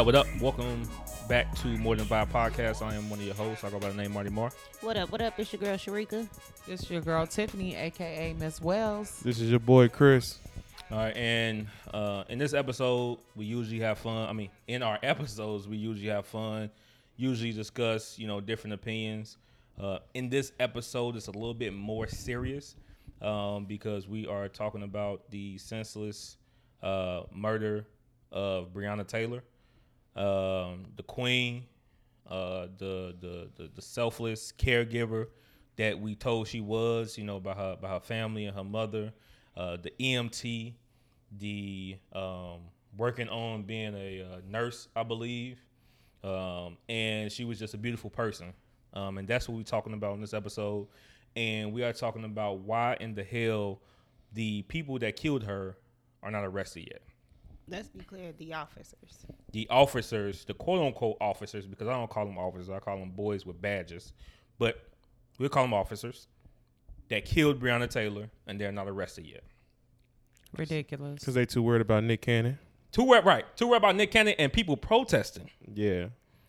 up? 0.00 0.06
What 0.06 0.14
up? 0.14 0.26
Welcome 0.40 0.88
back 1.28 1.54
to 1.56 1.66
More 1.66 1.94
Than 1.94 2.06
Vibe 2.06 2.30
Podcast. 2.30 2.80
I 2.80 2.94
am 2.94 3.10
one 3.10 3.18
of 3.18 3.24
your 3.26 3.34
hosts. 3.34 3.64
I 3.64 3.70
go 3.70 3.78
by 3.78 3.90
the 3.90 3.96
name 4.02 4.12
Marty 4.12 4.30
Moore. 4.30 4.50
What 4.80 4.96
up? 4.96 5.12
What 5.12 5.20
up? 5.20 5.38
It's 5.38 5.52
your 5.52 5.60
girl 5.60 5.76
Sharika. 5.76 6.26
This 6.66 6.88
your 6.88 7.02
girl 7.02 7.26
Tiffany, 7.26 7.76
aka 7.76 8.32
Miss 8.38 8.62
Wells. 8.62 9.20
This 9.20 9.40
is 9.42 9.50
your 9.50 9.60
boy 9.60 9.88
Chris. 9.88 10.38
All 10.90 10.96
right, 10.96 11.14
and 11.14 11.66
uh, 11.92 12.24
in 12.30 12.38
this 12.38 12.54
episode, 12.54 13.18
we 13.36 13.44
usually 13.44 13.80
have 13.80 13.98
fun. 13.98 14.26
I 14.26 14.32
mean, 14.32 14.48
in 14.68 14.82
our 14.82 14.98
episodes, 15.02 15.68
we 15.68 15.76
usually 15.76 16.08
have 16.08 16.24
fun. 16.24 16.70
Usually 17.18 17.52
discuss, 17.52 18.18
you 18.18 18.26
know, 18.26 18.40
different 18.40 18.72
opinions. 18.72 19.36
Uh, 19.78 19.98
in 20.14 20.30
this 20.30 20.52
episode, 20.60 21.14
it's 21.14 21.26
a 21.26 21.32
little 21.32 21.52
bit 21.52 21.74
more 21.74 22.06
serious 22.06 22.74
um, 23.20 23.66
because 23.66 24.08
we 24.08 24.26
are 24.26 24.48
talking 24.48 24.82
about 24.82 25.30
the 25.30 25.58
senseless 25.58 26.38
uh, 26.82 27.24
murder 27.34 27.84
of 28.32 28.72
Breonna 28.72 29.06
Taylor, 29.06 29.42
um, 30.16 30.86
the 30.96 31.02
Queen, 31.06 31.64
uh, 32.28 32.66
the, 32.78 33.14
the 33.20 33.48
the 33.56 33.70
the 33.74 33.82
selfless 33.82 34.52
caregiver 34.56 35.26
that 35.76 35.98
we 35.98 36.14
told 36.14 36.46
she 36.46 36.60
was, 36.60 37.16
you 37.16 37.24
know, 37.24 37.40
by 37.40 37.54
her 37.54 37.76
by 37.80 37.88
her 37.88 38.00
family 38.00 38.46
and 38.46 38.56
her 38.56 38.64
mother, 38.64 39.12
uh, 39.56 39.76
the 39.76 39.92
EMT, 40.00 40.74
the 41.38 41.96
um, 42.12 42.60
working 42.96 43.28
on 43.28 43.62
being 43.62 43.94
a 43.94 44.22
uh, 44.22 44.40
nurse, 44.48 44.88
I 44.94 45.02
believe, 45.02 45.58
um, 46.22 46.76
and 46.88 47.30
she 47.30 47.44
was 47.44 47.58
just 47.58 47.74
a 47.74 47.78
beautiful 47.78 48.10
person, 48.10 48.52
um, 48.94 49.18
and 49.18 49.26
that's 49.26 49.48
what 49.48 49.56
we're 49.56 49.62
talking 49.62 49.94
about 49.94 50.14
in 50.14 50.20
this 50.20 50.34
episode, 50.34 50.88
and 51.36 51.72
we 51.72 51.82
are 51.82 51.92
talking 51.92 52.24
about 52.24 52.60
why 52.60 52.96
in 53.00 53.14
the 53.14 53.24
hell 53.24 53.80
the 54.32 54.62
people 54.62 54.98
that 54.98 55.16
killed 55.16 55.44
her 55.44 55.76
are 56.22 56.30
not 56.30 56.44
arrested 56.44 56.88
yet 56.90 57.02
Let's 57.70 57.88
be 57.88 58.04
clear, 58.04 58.32
the 58.36 58.52
officers. 58.54 59.24
the 59.52 59.66
officers, 59.70 60.44
the 60.44 60.54
quote 60.54 60.82
unquote 60.84 61.16
officers, 61.20 61.66
because 61.66 61.88
I 61.88 61.92
don't 61.92 62.10
call 62.10 62.24
them 62.26 62.38
officers, 62.38 62.68
I 62.70 62.78
call 62.80 62.98
them 62.98 63.10
boys 63.10 63.46
with 63.46 63.60
badges, 63.60 64.12
but 64.58 64.88
we'll 65.38 65.48
call 65.48 65.64
them 65.64 65.74
officers 65.74 66.26
that 67.08 67.24
killed 67.24 67.60
Breonna 67.60 67.88
Taylor 67.88 68.28
and 68.46 68.60
they're 68.60 68.72
not 68.72 68.88
arrested 68.88 69.26
yet. 69.26 69.44
Ridiculous. 70.56 71.20
Because 71.20 71.34
they 71.34 71.46
too 71.46 71.62
worried 71.62 71.80
about 71.82 72.04
Nick 72.04 72.22
Cannon. 72.22 72.58
Too 72.92 73.04
worried, 73.04 73.24
right? 73.24 73.56
Too 73.56 73.68
worried 73.68 73.78
about 73.78 73.96
Nick 73.96 74.10
Cannon 74.10 74.34
and 74.38 74.52
people 74.52 74.76
protesting. 74.76 75.48
Yeah. 75.72 76.06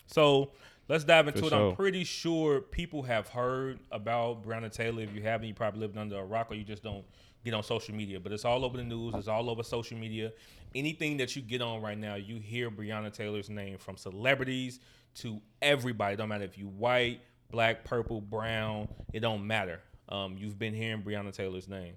So 0.07 0.51
let's 0.87 1.03
dive 1.03 1.27
into 1.27 1.39
For 1.41 1.45
it. 1.45 1.49
sure. 1.49 1.69
I'm 1.69 1.75
pretty 1.75 2.03
sure 2.03 2.61
people 2.61 3.03
have 3.03 3.27
heard 3.29 3.79
about 3.91 4.43
Breonna 4.43 4.71
Taylor. 4.71 5.03
If 5.03 5.13
you 5.13 5.21
haven't, 5.21 5.47
you 5.47 5.53
probably 5.53 5.81
lived 5.81 5.97
under 5.97 6.17
a 6.17 6.25
rock 6.25 6.51
or 6.51 6.55
you 6.55 6.63
just 6.63 6.83
don't 6.83 7.05
get 7.43 7.53
on 7.53 7.63
social 7.63 7.95
media. 7.95 8.19
But 8.19 8.31
it's 8.31 8.45
all 8.45 8.63
over 8.65 8.77
the 8.77 8.83
news. 8.83 9.13
It's 9.15 9.27
all 9.27 9.49
over 9.49 9.63
social 9.63 9.97
media. 9.97 10.31
Anything 10.73 11.17
that 11.17 11.35
you 11.35 11.41
get 11.41 11.61
on 11.61 11.81
right 11.81 11.97
now, 11.97 12.15
you 12.15 12.37
hear 12.37 12.69
Breonna 12.71 13.11
Taylor's 13.13 13.49
name 13.49 13.77
from 13.77 13.97
celebrities 13.97 14.79
to 15.15 15.41
everybody. 15.61 16.15
Don't 16.15 16.29
matter 16.29 16.43
if 16.45 16.57
you 16.57 16.67
white, 16.67 17.21
black, 17.49 17.83
purple, 17.83 18.21
brown. 18.21 18.87
It 19.13 19.19
don't 19.19 19.45
matter. 19.45 19.81
Um, 20.09 20.35
you've 20.37 20.57
been 20.59 20.73
hearing 20.73 21.01
Breonna 21.03 21.33
Taylor's 21.33 21.67
name. 21.67 21.95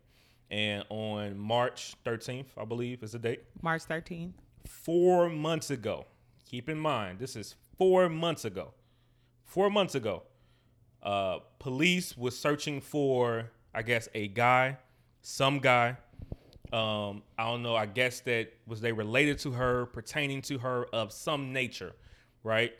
And 0.51 0.85
on 0.91 1.39
March 1.39 1.95
13th, 2.05 2.47
I 2.59 2.65
believe 2.65 3.03
is 3.03 3.13
the 3.13 3.19
date 3.19 3.43
March 3.63 3.83
13th. 3.87 4.33
four 4.67 5.29
months 5.29 5.71
ago. 5.71 6.07
Keep 6.49 6.69
in 6.69 6.79
mind, 6.79 7.19
this 7.19 7.35
is 7.35 7.55
four 7.79 8.09
months 8.09 8.45
ago. 8.45 8.73
Four 9.43 9.71
months 9.71 9.95
ago, 9.95 10.23
uh, 11.03 11.39
police 11.59 12.17
was 12.17 12.39
searching 12.39 12.81
for, 12.81 13.51
I 13.75 13.83
guess, 13.83 14.09
a 14.15 14.29
guy, 14.29 14.79
some 15.25 15.59
guy. 15.59 15.97
Um, 16.71 17.23
I 17.39 17.49
don't 17.49 17.63
know. 17.63 17.75
I 17.75 17.87
guess 17.87 18.21
that 18.21 18.53
was 18.67 18.81
they 18.81 18.93
related 18.93 19.39
to 19.41 19.53
her, 19.53 19.87
pertaining 19.87 20.43
to 20.43 20.59
her 20.59 20.85
of 20.93 21.13
some 21.13 21.53
nature, 21.53 21.93
right? 22.43 22.73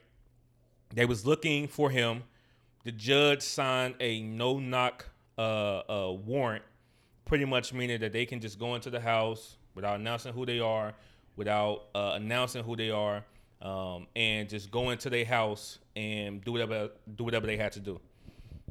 They 0.95 1.07
was 1.07 1.25
looking 1.25 1.67
for 1.67 1.91
him. 1.91 2.23
The 2.85 2.93
judge 2.93 3.41
signed 3.41 3.95
a 3.99 4.21
no 4.21 4.59
knock 4.59 5.07
uh, 5.39 5.41
uh, 5.89 6.13
warrant, 6.13 6.63
pretty 7.25 7.47
much 7.47 7.73
meaning 7.73 7.99
that 8.01 8.13
they 8.13 8.27
can 8.27 8.41
just 8.41 8.59
go 8.59 8.75
into 8.75 8.91
the 8.91 9.01
house 9.01 9.57
without 9.75 9.99
announcing 9.99 10.35
who 10.35 10.45
they 10.45 10.61
are, 10.61 10.93
without 11.37 11.85
uh, 11.95 12.13
announcing 12.15 12.63
who 12.63 12.77
they 12.77 12.91
are, 12.91 13.25
um, 13.63 14.07
and 14.15 14.51
just 14.51 14.71
go 14.71 14.91
into 14.91 15.09
their 15.09 15.25
house 15.25 15.79
and 15.97 16.45
do 16.45 16.53
whatever 16.53 16.91
do 17.17 17.25
whatever 17.25 17.47
they 17.47 17.57
had 17.57 17.73
to 17.73 17.81
do. 17.81 17.99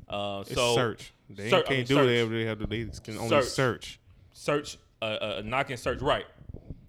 Uh, 0.08 0.44
It's 0.46 0.53
so 0.56 0.75
search. 0.75 1.14
They 1.30 1.50
Ser- 1.50 1.58
can't 1.64 1.69
I 1.69 1.74
mean, 1.78 1.86
do 1.86 1.94
search. 1.96 2.06
whatever 2.06 2.30
they 2.36 2.46
have 2.46 2.59
to 2.59 2.68
do. 2.68 2.86
They 2.86 3.00
can 3.03 3.18
only 3.18 3.30
Search. 3.30 3.46
search. 3.46 4.00
search, 4.34 4.78
uh, 5.02 5.06
uh, 5.06 5.41
knock 5.46 5.69
and 5.69 5.80
search, 5.80 6.02
right? 6.02 6.25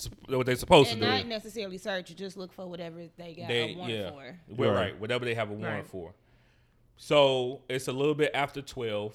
S- 0.01 0.11
What 0.29 0.45
they're 0.47 0.57
supposed 0.57 0.91
And 0.93 1.01
to 1.01 1.07
do. 1.07 1.13
not 1.13 1.27
necessarily 1.27 1.79
search, 1.79 2.15
just 2.17 2.37
look 2.37 2.53
for 2.53 2.67
whatever 2.67 3.03
they 3.17 3.35
got 3.35 3.49
they 3.49 3.73
a 3.73 3.77
warrant 3.77 3.95
yeah, 3.95 4.11
for. 4.11 4.39
we're 4.49 4.69
Right. 4.73 4.77
right. 4.93 4.99
Whatever 5.01 5.25
they 5.25 5.35
have 5.35 5.51
a 5.51 5.55
warrant 5.55 5.77
Right. 5.85 5.87
for. 5.87 6.15
So 6.97 7.63
it's 7.69 7.89
a 7.89 7.93
little 7.93 8.15
bit 8.15 8.31
after 8.35 8.61
twelve, 8.63 9.15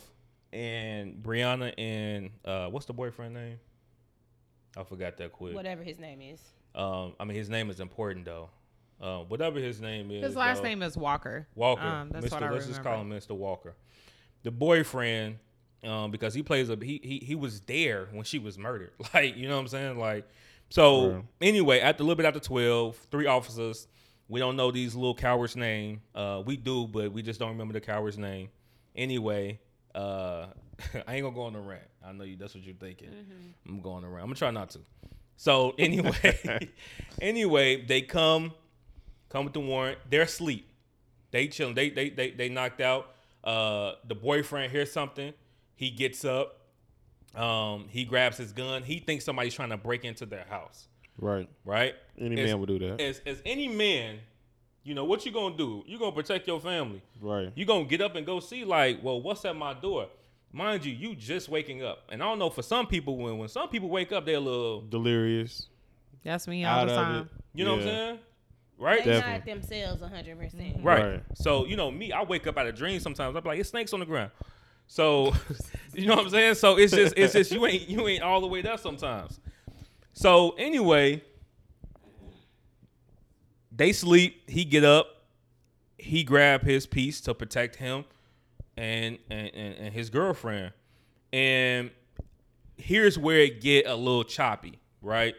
and 0.52 1.16
Breonna 1.24 1.74
and 1.78 2.32
uh, 2.46 2.70
what's 2.70 2.86
the 2.86 2.94
boyfriend 2.94 3.34
name? 3.36 3.60
I 4.78 4.84
forgot 4.84 5.18
that 5.18 5.32
quick. 5.32 5.56
Whatever 5.56 5.84
his 5.84 6.00
name 6.00 6.22
is. 6.22 6.40
Um, 6.76 7.16
I 7.20 7.26
mean 7.26 7.36
his 7.38 7.50
name 7.50 7.70
is 7.70 7.80
important 7.80 8.26
though. 8.26 8.50
Uh, 9.02 9.20
whatever 9.20 9.60
his 9.60 9.80
name 9.80 10.12
is. 10.12 10.24
His 10.24 10.36
last 10.36 10.58
though. 10.58 10.64
name 10.64 10.82
is 10.84 10.98
Walker. 10.98 11.48
Walker. 11.56 11.82
Um, 11.82 12.10
that's 12.12 12.26
Mr. 12.28 12.32
what 12.32 12.44
I 12.44 12.52
let's 12.52 12.68
just 12.68 12.84
call 12.84 13.02
him. 13.02 13.10
Mr. 13.10 13.32
Walker. 13.36 13.76
The 14.44 14.52
boyfriend, 14.52 15.38
um, 15.84 16.12
because 16.12 16.34
he 16.34 16.44
plays 16.44 16.70
a 16.70 16.76
he, 16.82 17.00
he 17.04 17.20
he 17.26 17.36
was 17.36 17.62
there 17.62 18.08
when 18.12 18.24
she 18.24 18.40
was 18.40 18.58
murdered. 18.58 18.92
Like, 19.14 19.38
you 19.38 19.48
know 19.48 19.56
what 19.56 19.62
I'm 19.62 19.68
saying? 19.70 20.00
Like 20.00 20.28
so 20.70 21.12
Right. 21.12 21.24
anyway, 21.42 21.80
at 21.80 22.00
a 22.00 22.04
little 22.04 22.16
bit 22.16 22.26
after 22.26 22.40
12, 22.40 22.96
three 23.12 23.26
officers. 23.26 23.88
We 24.28 24.40
don't 24.40 24.56
know 24.56 24.70
these 24.70 24.94
little 24.94 25.16
cowards' 25.16 25.56
name. 25.56 26.02
Uh, 26.14 26.44
we 26.46 26.56
do, 26.56 26.86
but 26.86 27.12
we 27.12 27.24
just 27.24 27.40
don't 27.40 27.50
remember 27.50 27.74
the 27.74 27.82
coward's 27.82 28.18
name. 28.20 28.50
Anyway, 28.96 29.60
uh, 29.96 30.48
I 31.08 31.16
ain't 31.16 31.24
gonna 31.24 31.32
go 31.36 31.42
on 31.44 31.54
the 31.54 31.60
rant. 31.60 31.82
I 32.06 32.12
know 32.12 32.24
you. 32.24 32.36
That's 32.38 32.54
what 32.54 32.64
you're 32.64 32.76
thinking. 32.76 33.10
I'm 33.68 33.82
going 33.82 34.04
around. 34.04 34.22
I'm 34.22 34.28
gonna 34.28 34.36
try 34.36 34.52
not 34.52 34.70
to. 34.72 34.80
So 35.36 35.74
anyway, 35.80 36.70
anyway, 37.22 37.82
they 37.86 38.02
come, 38.02 38.54
come 39.30 39.46
with 39.46 39.54
the 39.54 39.60
warrant. 39.60 39.98
They're 40.10 40.24
asleep. 40.24 40.68
They 41.32 41.48
chilling. 41.48 41.76
They 41.76 41.90
they 41.90 42.10
they 42.10 42.32
they 42.32 42.50
knocked 42.50 42.82
out. 42.82 43.14
Uh, 43.44 43.94
the 44.08 44.16
boyfriend 44.16 44.72
hears 44.72 44.92
something. 44.92 45.34
He 45.76 45.90
gets 45.92 46.26
up. 46.26 46.56
Um, 47.36 47.86
he 47.90 48.06
grabs 48.06 48.38
his 48.38 48.52
gun. 48.52 48.84
He 48.84 49.00
thinks 49.00 49.24
somebody's 49.24 49.54
trying 49.54 49.70
to 49.70 49.78
break 49.78 50.04
into 50.04 50.26
their 50.26 50.46
house. 50.50 50.88
Right. 51.20 51.48
Right. 51.64 51.96
Any 52.20 52.42
As- 52.42 52.50
man 52.50 52.60
would 52.60 52.68
do 52.70 52.80
that. 52.80 53.00
As 53.02 53.22
as 53.26 53.42
any 53.46 53.68
man, 53.68 54.18
you 54.84 54.94
know 54.96 55.06
what 55.06 55.26
you 55.26 55.32
gonna 55.32 55.56
do? 55.56 55.84
You 55.86 56.00
gonna 56.00 56.12
protect 56.12 56.48
your 56.48 56.60
family. 56.60 57.02
right. 57.22 57.52
You 57.56 57.66
gonna 57.66 57.86
get 57.86 58.02
up 58.02 58.16
and 58.16 58.26
go 58.26 58.40
see 58.40 58.66
like, 58.66 59.04
well, 59.04 59.22
what's 59.22 59.46
at 59.46 59.56
my 59.56 59.74
door? 59.74 60.08
Mind 60.52 60.84
you, 60.84 60.92
you 60.94 61.14
just 61.16 61.48
waking 61.48 61.84
up, 61.84 62.10
and 62.12 62.24
I 62.24 62.26
don't 62.26 62.40
know 62.40 62.50
for 62.50 62.64
some 62.64 62.88
people 62.88 63.18
when 63.18 63.38
when 63.38 63.50
some 63.50 63.70
people 63.70 63.88
wake 63.90 64.12
up, 64.12 64.26
they're 64.26 64.38
a 64.38 64.40
little, 64.40 64.82
Delirious. 64.82 65.68
That's 66.24 66.48
me 66.48 66.66
all 66.66 66.80
Out 66.80 66.88
the 66.88 66.96
time. 66.96 67.22
it. 67.22 67.28
you 67.54 67.66
know 67.66 67.74
what 67.74 67.82
I'm 67.82 67.88
saying? 67.88 68.20
Right. 68.80 69.04
They 69.04 69.12
Definitely. 69.12 69.54
not 69.54 69.62
themselves 69.62 70.02
100%. 70.02 70.40
Right. 70.40 70.54
Mm-hmm. 70.54 70.86
Right. 70.86 71.22
So, 71.36 71.66
you 71.66 71.76
know, 71.76 71.92
me, 71.92 72.14
I 72.14 72.24
wake 72.24 72.48
up 72.48 72.58
out 72.58 72.66
of 72.66 72.76
dreams 72.76 73.04
sometimes. 73.04 73.36
I'm 73.36 73.44
like, 73.44 73.60
it's 73.60 73.70
snakes 73.70 73.94
on 73.94 74.00
the 74.00 74.06
ground. 74.06 74.32
So, 74.88 75.34
you 75.94 76.08
know 76.08 76.16
what 76.16 76.26
I'm 76.26 76.32
saying? 76.32 76.56
So 76.56 76.78
it's 76.78 76.94
just 76.94 77.14
it's 77.16 77.34
just 77.34 77.52
you 77.52 77.66
ain't 77.68 77.88
you 77.88 78.08
ain't 78.08 78.24
all 78.24 78.42
the 78.42 78.48
way 78.48 78.62
there 78.62 78.78
sometimes. 78.78 79.40
So 80.14 80.52
anyway, 80.52 81.22
they 83.72 83.92
sleep, 83.92 84.50
he 84.50 84.66
get 84.66 84.84
up, 84.84 85.08
he 85.98 86.24
grab 86.24 86.64
his 86.64 86.88
piece 86.88 87.22
to 87.22 87.36
protect 87.36 87.76
him 87.76 88.06
and 88.78 89.20
and, 89.30 89.52
and, 89.54 89.76
and 89.76 89.94
his 89.94 90.10
girlfriend. 90.10 90.74
And 91.32 91.92
here's 92.78 93.18
where 93.20 93.40
it 93.40 93.62
get 93.62 93.86
a 93.86 93.96
little 93.96 94.24
choppy, 94.24 94.80
right? 95.02 95.36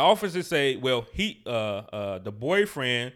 The 0.00 0.04
officers 0.06 0.46
say, 0.46 0.76
well, 0.76 1.04
he 1.12 1.42
uh 1.44 1.50
uh 1.50 2.18
the 2.20 2.32
boyfriend, 2.32 3.12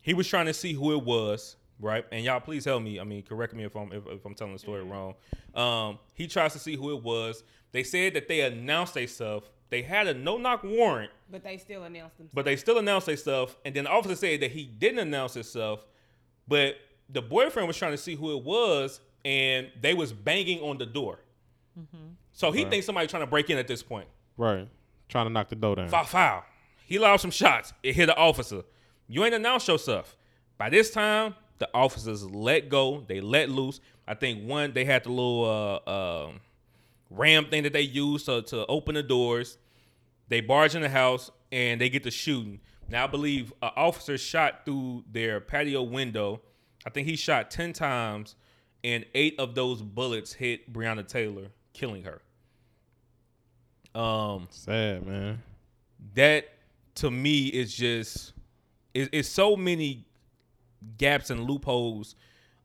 he 0.00 0.14
was 0.14 0.26
trying 0.26 0.46
to 0.46 0.52
see 0.52 0.72
who 0.72 0.90
it 0.98 1.04
was, 1.04 1.54
right? 1.78 2.04
And 2.10 2.24
y'all 2.24 2.40
please 2.40 2.64
help 2.64 2.82
me. 2.82 2.98
I 2.98 3.04
mean, 3.04 3.22
correct 3.22 3.54
me 3.54 3.62
if 3.62 3.76
I'm 3.76 3.92
if, 3.92 4.04
if 4.08 4.24
I'm 4.24 4.34
telling 4.34 4.52
the 4.52 4.58
story 4.58 4.82
wrong. 4.82 5.14
Um, 5.54 6.00
he 6.14 6.26
tries 6.26 6.54
to 6.54 6.58
see 6.58 6.74
who 6.74 6.90
it 6.96 7.04
was. 7.04 7.44
They 7.70 7.84
said 7.84 8.14
that 8.14 8.26
they 8.26 8.40
announced 8.40 8.94
they 8.94 9.06
stuff. 9.06 9.44
They 9.70 9.82
had 9.82 10.08
a 10.08 10.14
no 10.14 10.38
knock 10.38 10.64
warrant, 10.64 11.12
But 11.30 11.44
they 11.44 11.56
still 11.56 11.84
announced 11.84 12.16
themselves. 12.18 12.34
but 12.34 12.44
they 12.44 12.56
still 12.56 12.78
announced 12.78 13.06
their 13.06 13.16
stuff. 13.16 13.56
And 13.64 13.72
then 13.72 13.84
the 13.84 13.90
officer 13.90 14.16
said 14.16 14.40
that 14.40 14.50
he 14.50 14.64
didn't 14.64 14.98
announce 14.98 15.34
himself, 15.34 15.86
but 16.48 16.74
the 17.08 17.22
boyfriend 17.22 17.68
was 17.68 17.76
trying 17.76 17.92
to 17.92 17.96
see 17.98 18.16
who 18.16 18.36
it 18.36 18.42
was, 18.42 18.98
and 19.24 19.70
they 19.80 19.94
was 19.94 20.12
banging 20.12 20.62
on 20.62 20.78
the 20.78 20.86
door. 20.86 21.20
So 22.32 22.50
he 22.50 22.62
Right. 22.64 22.70
thinks 22.70 22.86
somebody 22.86 23.06
trying 23.06 23.22
to 23.22 23.28
break 23.28 23.50
in 23.50 23.58
at 23.58 23.68
this 23.68 23.84
point. 23.84 24.08
Right. 24.36 24.66
Trying 25.08 25.26
to 25.26 25.30
knock 25.32 25.48
the 25.48 25.56
door 25.56 25.76
down. 25.76 25.88
Foul, 25.88 26.04
foul. 26.04 26.44
He 26.84 26.96
allowed 26.96 27.16
some 27.18 27.30
shots. 27.30 27.72
It 27.82 27.94
hit 27.94 28.06
the 28.06 28.16
officer. 28.16 28.62
You 29.08 29.24
ain't 29.24 29.34
announced 29.34 29.68
yourself. 29.68 30.16
By 30.58 30.70
this 30.70 30.90
time, 30.90 31.34
the 31.58 31.68
officers 31.74 32.24
let 32.24 32.68
go. 32.68 33.04
They 33.06 33.20
let 33.20 33.48
loose. 33.48 33.80
I 34.06 34.14
think 34.14 34.44
one 34.48 34.72
they 34.72 34.84
had 34.84 35.04
the 35.04 35.10
little 35.10 35.82
uh, 35.86 35.90
um 35.90 36.40
ram 37.10 37.46
thing 37.46 37.62
that 37.62 37.72
they 37.72 37.82
used 37.82 38.26
to, 38.26 38.42
to 38.42 38.66
open 38.66 38.94
the 38.94 39.02
doors. 39.02 39.58
They 40.28 40.40
barge 40.40 40.74
in 40.74 40.82
the 40.82 40.88
house 40.88 41.30
and 41.50 41.80
they 41.80 41.88
get 41.88 42.02
to 42.04 42.10
shooting. 42.10 42.60
Now 42.88 43.04
I 43.04 43.06
believe 43.06 43.52
an 43.62 43.70
officer 43.76 44.16
shot 44.18 44.64
through 44.64 45.04
their 45.10 45.40
patio 45.40 45.82
window. 45.82 46.40
I 46.86 46.90
think 46.90 47.06
he 47.06 47.16
shot 47.16 47.50
ten 47.50 47.72
times, 47.72 48.34
and 48.84 49.04
eight 49.14 49.38
of 49.38 49.54
those 49.54 49.82
bullets 49.82 50.32
hit 50.32 50.72
Breonna 50.72 51.06
Taylor, 51.06 51.48
killing 51.72 52.04
her. 52.04 52.20
Um, 53.94 54.48
Sad, 54.50 55.06
man. 55.06 55.42
that 56.14 56.48
to 56.96 57.10
me 57.10 57.46
is 57.46 57.74
just 57.74 58.32
is 58.94 59.08
it's 59.12 59.28
so 59.28 59.56
many 59.56 60.04
gaps 60.96 61.30
and 61.30 61.48
loopholes 61.48 62.14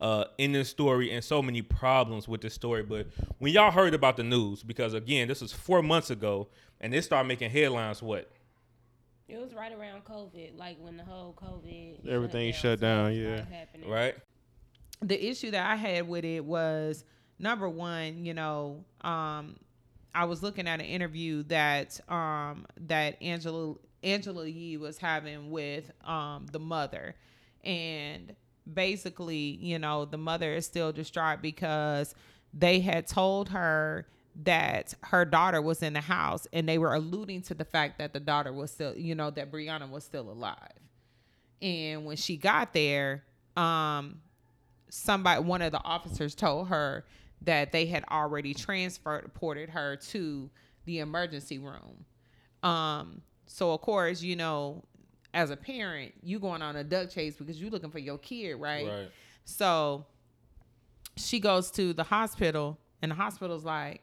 uh, 0.01 0.25
in 0.37 0.51
this 0.51 0.69
story 0.69 1.11
and 1.11 1.23
so 1.23 1.41
many 1.41 1.61
problems 1.61 2.27
with 2.27 2.41
this 2.41 2.53
story. 2.53 2.83
But 2.83 3.07
when 3.39 3.53
y'all 3.53 3.71
heard 3.71 3.93
about 3.93 4.17
the 4.17 4.23
news, 4.23 4.63
because 4.63 4.93
again, 4.93 5.27
this 5.27 5.41
was 5.41 5.53
four 5.53 5.81
months 5.81 6.09
ago, 6.09 6.49
and 6.81 6.93
it 6.93 7.03
started 7.03 7.27
making 7.27 7.49
headlines. 7.49 8.01
What? 8.01 8.29
It 9.27 9.39
was 9.39 9.53
right 9.53 9.71
around 9.71 10.03
COVID, 10.03 10.57
like 10.57 10.77
when 10.79 10.97
the 10.97 11.03
whole 11.03 11.33
COVID 11.33 12.07
Everything 12.07 12.51
shut 12.51 12.77
stuff 12.77 12.79
down, 12.79 13.13
yeah. 13.15 13.45
happening. 13.45 13.89
Right? 13.89 14.15
the 15.07 15.29
issue 15.29 15.51
that 15.51 15.69
I 15.69 15.75
had 15.75 16.07
with 16.07 16.25
it 16.25 16.43
was 16.43 17.03
number 17.39 17.67
one, 17.69 18.25
you 18.25 18.33
know, 18.33 18.83
um, 19.01 19.57
I 20.15 20.25
was 20.25 20.43
looking 20.43 20.67
at 20.67 20.79
an 20.79 20.85
interview 20.85 21.43
that 21.43 21.99
um, 22.09 22.65
that 22.87 23.21
Angela 23.21 23.75
Angela 24.03 24.47
Yee 24.47 24.77
was 24.77 24.97
having 24.97 25.49
with 25.49 25.91
um, 26.05 26.45
the 26.51 26.59
mother, 26.59 27.15
and 27.63 28.35
basically, 28.71 29.57
you 29.61 29.79
know, 29.79 30.05
the 30.05 30.17
mother 30.17 30.53
is 30.53 30.65
still 30.65 30.91
distraught 30.91 31.41
because 31.41 32.13
they 32.53 32.79
had 32.79 33.07
told 33.07 33.49
her 33.49 34.07
that 34.43 34.93
her 35.01 35.25
daughter 35.25 35.61
was 35.61 35.83
in 35.83 35.93
the 35.93 36.01
house, 36.01 36.47
and 36.53 36.67
they 36.67 36.77
were 36.77 36.93
alluding 36.93 37.41
to 37.43 37.53
the 37.53 37.65
fact 37.65 37.99
that 37.99 38.13
the 38.13 38.19
daughter 38.19 38.51
was 38.51 38.71
still, 38.71 38.95
you 38.95 39.15
know, 39.15 39.29
that 39.31 39.51
Breonna 39.51 39.89
was 39.89 40.03
still 40.03 40.29
alive. 40.31 40.57
And 41.61 42.05
when 42.05 42.17
she 42.17 42.37
got 42.37 42.73
there, 42.73 43.23
um, 43.55 44.21
somebody 44.89 45.41
one 45.41 45.61
of 45.61 45.71
the 45.71 45.83
officers 45.83 46.35
told 46.35 46.67
her 46.67 47.05
that 47.43 47.71
they 47.71 47.85
had 47.85 48.03
already 48.11 48.53
transported 48.53 49.69
her 49.69 49.95
to 49.97 50.49
the 50.85 50.99
emergency 50.99 51.57
room. 51.59 52.05
Um 52.63 53.21
so 53.45 53.73
of 53.73 53.81
course 53.81 54.21
you 54.21 54.35
know 54.35 54.83
as 55.33 55.49
a 55.49 55.57
parent 55.57 56.13
you 56.21 56.39
going 56.39 56.61
on 56.61 56.75
a 56.75 56.83
duck 56.83 57.09
chase 57.09 57.35
because 57.35 57.59
you're 57.59 57.69
looking 57.71 57.89
for 57.91 57.99
your 57.99 58.17
kid 58.17 58.53
right, 58.55 58.87
Right. 58.87 59.11
so 59.43 60.05
she 61.17 61.39
goes 61.39 61.69
to 61.71 61.91
the 61.93 62.03
hospital 62.03 62.77
and 63.01 63.11
the 63.11 63.15
hospital's 63.15 63.65
like 63.65 64.01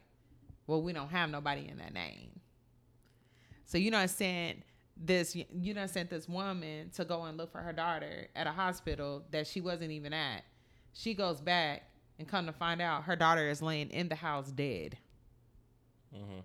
well 0.67 0.81
we 0.81 0.93
don't 0.93 1.09
have 1.09 1.29
nobody 1.29 1.67
in 1.67 1.77
that 1.77 1.93
name. 1.93 2.39
So 3.65 3.77
you 3.77 3.89
know 3.91 3.97
I 3.99 4.05
sent 4.05 4.59
this 5.03 5.35
you 5.35 5.73
know 5.73 5.87
sent 5.87 6.09
this 6.11 6.29
woman 6.29 6.91
to 6.91 7.03
go 7.05 7.23
and 7.23 7.37
look 7.37 7.51
for 7.51 7.59
her 7.59 7.73
daughter 7.73 8.27
at 8.35 8.45
a 8.45 8.51
hospital 8.51 9.23
that 9.31 9.47
she 9.47 9.59
wasn't 9.61 9.91
even 9.91 10.13
at. 10.13 10.43
She 10.93 11.13
goes 11.15 11.41
back 11.41 11.83
and 12.21 12.27
come 12.29 12.45
to 12.45 12.51
find 12.53 12.79
out 12.81 13.03
her 13.05 13.15
daughter 13.15 13.49
is 13.49 13.63
laying 13.63 13.89
in 13.89 14.07
the 14.07 14.13
house 14.15 14.51
dead 14.51 14.95
Mhm. 16.15 16.43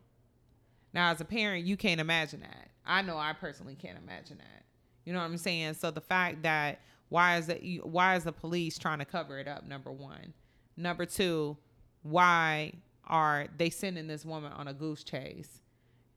now 0.94 1.11
as 1.11 1.20
a 1.20 1.25
parent 1.25 1.67
you 1.67 1.76
can't 1.76 2.00
imagine 2.00 2.40
that 2.40 2.70
i 2.87 3.02
know 3.02 3.19
i 3.19 3.32
personally 3.34 3.75
can't 3.75 3.99
imagine 3.99 4.38
that 4.38 4.64
you 5.05 5.12
know 5.12 5.19
what 5.19 5.25
i'm 5.26 5.37
saying 5.37 5.75
so 5.75 5.90
the 5.90 6.00
fact 6.00 6.43
that 6.44 6.81
why 7.11 7.37
is 7.37 7.46
the 7.49 7.81
why 7.84 8.17
is 8.17 8.25
the 8.25 8.32
police 8.32 8.78
trying 8.78 9.00
to 9.00 9.05
cover 9.05 9.38
it 9.38 9.46
up 9.46 9.67
number 9.67 9.93
one 9.93 10.32
number 10.78 11.05
two 11.05 11.56
why 12.02 12.73
are 13.06 13.49
they 13.58 13.69
sending 13.70 14.06
this 14.06 14.25
woman 14.25 14.52
on 14.52 14.69
a 14.69 14.73
goose 14.73 15.05
chase 15.05 15.61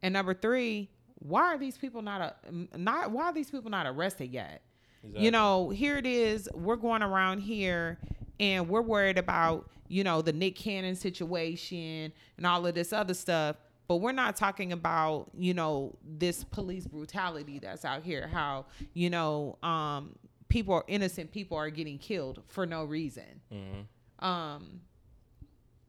and 0.01 0.13
number 0.13 0.33
three 0.33 0.89
why 1.15 1.41
are 1.41 1.57
these 1.57 1.77
people 1.77 2.01
not 2.01 2.21
a, 2.21 2.77
not 2.77 3.11
why 3.11 3.25
are 3.25 3.33
these 3.33 3.51
people 3.51 3.69
not 3.69 3.85
arrested 3.85 4.31
yet 4.31 4.61
Exactly. 5.01 5.23
you 5.25 5.31
know, 5.31 5.69
here 5.69 5.95
it 5.95 6.06
is. 6.06 6.50
We're 6.53 6.75
going 6.75 7.01
around 7.03 7.39
here 7.39 8.00
and 8.39 8.69
we're 8.69 8.81
worried 8.81 9.18
about, 9.18 9.69
you 9.88 10.03
know, 10.03 10.21
the 10.21 10.33
Nick 10.33 10.56
Cannon 10.56 10.95
situation 10.95 12.12
and 12.38 12.45
all 12.45 12.65
of 12.65 12.75
this 12.75 12.94
other 12.94 13.13
stuff. 13.13 13.57
But 13.88 13.97
we're 13.97 14.12
not 14.12 14.36
talking 14.36 14.71
about, 14.71 15.31
you 15.36 15.53
know, 15.56 15.95
this 16.06 16.44
police 16.44 16.86
brutality 16.86 17.57
that's 17.59 17.83
out 17.86 18.03
here. 18.03 18.27
How, 18.27 18.65
you 18.94 19.09
know, 19.09 19.57
um, 19.63 20.15
people 20.47 20.74
are 20.75 20.83
innocent 20.88 21.31
people 21.31 21.57
are 21.57 21.69
getting 21.69 21.97
killed 21.97 22.41
for 22.47 22.65
no 22.65 22.83
reason. 22.83 23.41
Mhm. 23.51 24.25
Um, 24.25 24.81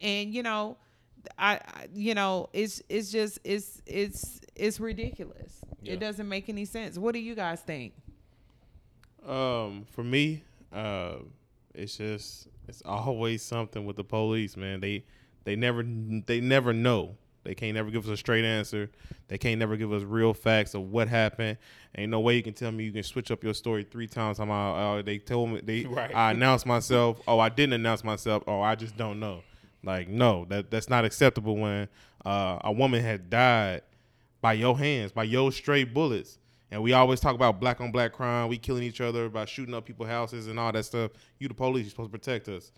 and 0.00 0.32
you 0.32 0.42
know, 0.42 0.76
I, 1.38 1.54
I 1.54 1.88
you 1.92 2.14
know, 2.14 2.48
it's 2.52 2.82
it's 2.88 3.10
just 3.10 3.38
it's 3.44 3.82
it's 3.86 4.40
it's 4.54 4.80
ridiculous. 4.80 5.60
Yeah. 5.82 5.94
It 5.94 6.00
doesn't 6.00 6.28
make 6.28 6.48
any 6.48 6.64
sense. 6.64 6.96
What 6.96 7.12
do 7.12 7.18
you 7.18 7.34
guys 7.34 7.60
think? 7.60 7.94
Um, 9.26 9.84
for 9.92 10.02
me, 10.04 10.42
uh, 10.72 11.16
it's 11.80 11.96
just 11.96 12.48
it's 12.68 12.82
always 12.84 13.42
something 13.42 13.84
with 13.84 13.96
the 13.96 14.04
police, 14.04 14.56
man. 14.56 14.80
They 14.80 15.04
they 15.44 15.56
never 15.56 15.82
they 15.82 16.40
never 16.40 16.72
know. 16.72 17.16
They 17.42 17.54
can't 17.54 17.74
never 17.74 17.90
give 17.90 18.04
us 18.04 18.10
a 18.10 18.16
straight 18.18 18.44
answer. 18.44 18.90
They 19.28 19.38
can't 19.38 19.58
never 19.58 19.76
give 19.76 19.92
us 19.92 20.02
real 20.02 20.34
facts 20.34 20.74
of 20.74 20.82
what 20.90 21.08
happened. 21.08 21.56
Ain't 21.96 22.10
no 22.10 22.20
way 22.20 22.36
you 22.36 22.42
can 22.42 22.52
tell 22.52 22.70
me 22.70 22.84
you 22.84 22.92
can 22.92 23.02
switch 23.02 23.30
up 23.30 23.42
your 23.42 23.54
story 23.54 23.82
three 23.82 24.06
times. 24.06 24.38
I'm 24.38 24.50
out. 24.50 24.74
Uh, 24.74 25.02
they 25.02 25.18
told 25.18 25.50
me 25.50 25.60
they 25.62 25.84
Right. 25.86 26.14
I 26.14 26.32
announced 26.32 26.66
myself. 26.66 27.20
Oh, 27.26 27.38
I 27.38 27.48
didn't 27.48 27.72
announce 27.72 28.04
myself. 28.04 28.42
Oh, 28.46 28.60
I 28.60 28.74
just 28.74 28.96
don't 28.96 29.18
know. 29.18 29.42
Like 29.82 30.08
no, 30.08 30.44
that 30.50 30.70
that's 30.70 30.90
not 30.90 31.06
acceptable 31.06 31.56
when 31.56 31.88
uh, 32.26 32.58
a 32.62 32.72
woman 32.72 33.02
had 33.02 33.30
died 33.30 33.82
by 34.42 34.52
your 34.52 34.78
hands, 34.78 35.12
by 35.12 35.24
your 35.24 35.50
straight 35.52 35.94
bullets. 35.94 36.38
And 36.72 36.82
we 36.82 36.92
always 36.92 37.18
talk 37.20 37.34
about 37.34 37.58
black 37.60 37.80
on 37.80 37.90
black 37.90 38.12
crime, 38.12 38.48
we 38.48 38.56
killing 38.56 38.82
each 38.84 39.00
other, 39.00 39.28
by 39.28 39.44
shooting 39.44 39.74
up 39.74 39.84
people's 39.86 40.08
houses 40.08 40.46
and 40.46 40.58
all 40.58 40.70
that 40.72 40.84
stuff. 40.84 41.10
You 41.38 41.48
the 41.48 41.54
police, 41.54 41.82
you're 41.84 41.90
supposed 41.90 42.12
to 42.12 42.18
protect 42.18 42.48
us. 42.48 42.70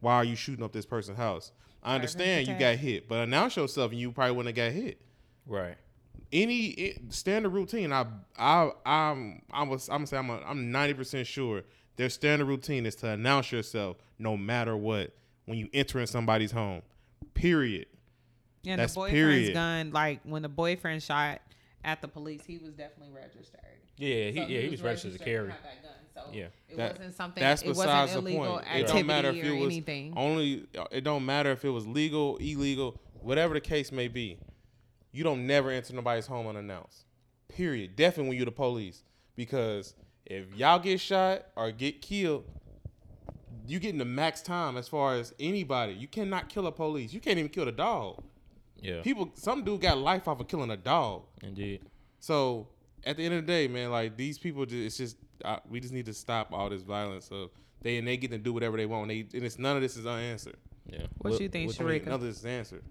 Why 0.00 0.14
are 0.16 0.24
you 0.24 0.34
shooting 0.34 0.64
up 0.64 0.72
this 0.72 0.86
person's 0.86 1.16
house? 1.18 1.52
I 1.82 1.94
understand 1.94 2.48
you 2.48 2.54
got 2.58 2.76
hit, 2.76 3.08
but 3.08 3.20
announce 3.20 3.56
yourself 3.56 3.92
and 3.92 4.00
you 4.00 4.10
probably 4.12 4.34
wouldn't 4.36 4.56
have 4.56 4.66
got 4.74 4.74
hit. 4.82 5.00
Right. 5.46 5.76
Any 6.32 6.74
i- 6.78 7.00
standard 7.10 7.50
routine, 7.50 7.92
I 7.92 8.06
I 8.38 8.70
I'm 8.84 9.42
I 9.52 9.62
was 9.62 9.88
I'm 9.88 9.98
gonna 9.98 10.06
say 10.06 10.16
I'm 10.18 10.30
a, 10.30 10.40
I'm 10.42 10.70
ninety 10.70 10.94
percent 10.94 11.26
sure 11.26 11.62
their 11.96 12.08
standard 12.08 12.46
routine 12.46 12.86
is 12.86 12.94
to 12.96 13.08
announce 13.10 13.50
yourself 13.52 13.96
no 14.18 14.36
matter 14.36 14.76
what 14.76 15.12
when 15.46 15.58
you 15.58 15.68
enter 15.72 15.98
in 16.00 16.06
somebody's 16.06 16.52
home. 16.52 16.82
Period. 17.34 17.86
Yeah, 18.62 18.76
That's 18.76 18.92
the 18.94 19.00
boyfriend's 19.00 19.14
period. 19.14 19.54
gun, 19.54 19.90
like 19.92 20.20
when 20.24 20.42
the 20.42 20.48
boyfriend 20.48 21.02
shot 21.02 21.40
at 21.84 22.02
the 22.02 22.08
police, 22.08 22.42
he 22.46 22.58
was 22.58 22.74
definitely 22.74 23.14
registered. 23.14 23.60
Yeah, 23.96 24.30
he, 24.30 24.36
So 24.36 24.46
yeah, 24.46 24.60
he 24.60 24.68
was 24.68 24.82
registered 24.82 25.12
to 25.12 25.18
to 25.18 25.24
carry. 25.24 25.50
have 25.50 25.62
that 25.62 25.82
gun. 25.82 25.92
So 26.14 26.30
Yeah. 26.32 26.46
it 26.68 26.76
That- 26.76 26.92
wasn't 26.98 27.14
something. 27.16 27.40
That's 27.40 27.62
it 27.62 27.68
besides 27.68 28.14
wasn't 28.14 28.26
the 28.26 28.36
point. 28.36 28.64
It 28.74 28.86
don't 28.86 29.06
matter 29.06 29.28
if 29.30 29.44
or 29.44 29.46
it 29.46 29.52
was 29.58 29.66
anything. 29.66 30.14
only. 30.16 30.66
Uh, 30.76 30.84
it 30.90 31.02
don't 31.02 31.24
matter 31.24 31.50
if 31.52 31.64
it 31.64 31.70
was 31.70 31.86
legal, 31.86 32.36
illegal, 32.38 33.00
whatever 33.20 33.54
the 33.54 33.60
case 33.60 33.92
may 33.92 34.08
be. 34.08 34.38
You 35.12 35.24
don't 35.24 35.46
never 35.46 35.70
enter 35.70 35.92
nobody's 35.94 36.26
home 36.26 36.46
unannounced. 36.46 37.04
Period. 37.48 37.96
Definitely 37.96 38.28
when 38.30 38.36
you're 38.38 38.44
the 38.46 38.52
police, 38.52 39.02
because 39.36 39.94
if 40.26 40.54
y'all 40.54 40.78
get 40.78 41.00
shot 41.00 41.46
or 41.56 41.72
get 41.72 42.00
killed, 42.00 42.44
you 43.66 43.78
getting 43.78 43.98
the 43.98 44.04
max 44.04 44.40
time 44.42 44.76
as 44.76 44.88
far 44.88 45.14
as 45.16 45.34
anybody. 45.40 45.92
You 45.94 46.08
cannot 46.08 46.48
kill 46.48 46.66
a 46.66 46.72
police. 46.72 47.12
You 47.12 47.20
can't 47.20 47.38
even 47.38 47.50
kill 47.50 47.68
a 47.68 47.72
dog. 47.72 48.22
Yeah. 48.80 49.02
People, 49.02 49.30
some 49.34 49.64
dude 49.64 49.80
got 49.80 49.98
life 49.98 50.26
off 50.28 50.40
of 50.40 50.48
killing 50.48 50.70
a 50.70 50.76
dog. 50.76 51.24
Indeed. 51.42 51.82
So 52.18 52.68
at 53.04 53.16
the 53.16 53.24
end 53.24 53.34
of 53.34 53.46
the 53.46 53.52
day, 53.52 53.68
man, 53.68 53.90
like 53.90 54.16
these 54.16 54.38
people, 54.38 54.66
just, 54.66 54.76
it's 54.76 54.96
just 54.96 55.16
uh, 55.44 55.58
we 55.68 55.80
just 55.80 55.92
need 55.92 56.06
to 56.06 56.14
stop 56.14 56.52
all 56.52 56.68
this 56.68 56.82
violence. 56.82 57.28
Of 57.30 57.50
they 57.82 57.98
and 57.98 58.06
they 58.06 58.16
get 58.16 58.30
to 58.30 58.38
do 58.38 58.52
whatever 58.52 58.76
they 58.76 58.86
want. 58.86 59.08
They 59.08 59.26
and 59.32 59.44
it's 59.44 59.58
none 59.58 59.76
of 59.76 59.82
this 59.82 59.96
is 59.96 60.06
unanswered. 60.06 60.56
Yeah. 60.86 61.06
What 61.18 61.40
you 61.40 61.48
think, 61.48 61.78
I 61.78 61.84
mean, 61.84 62.00
Sharika? 62.00 62.06
none 62.06 62.14
of 62.14 62.22
this 62.22 62.38
is 62.38 62.44
answered. 62.44 62.82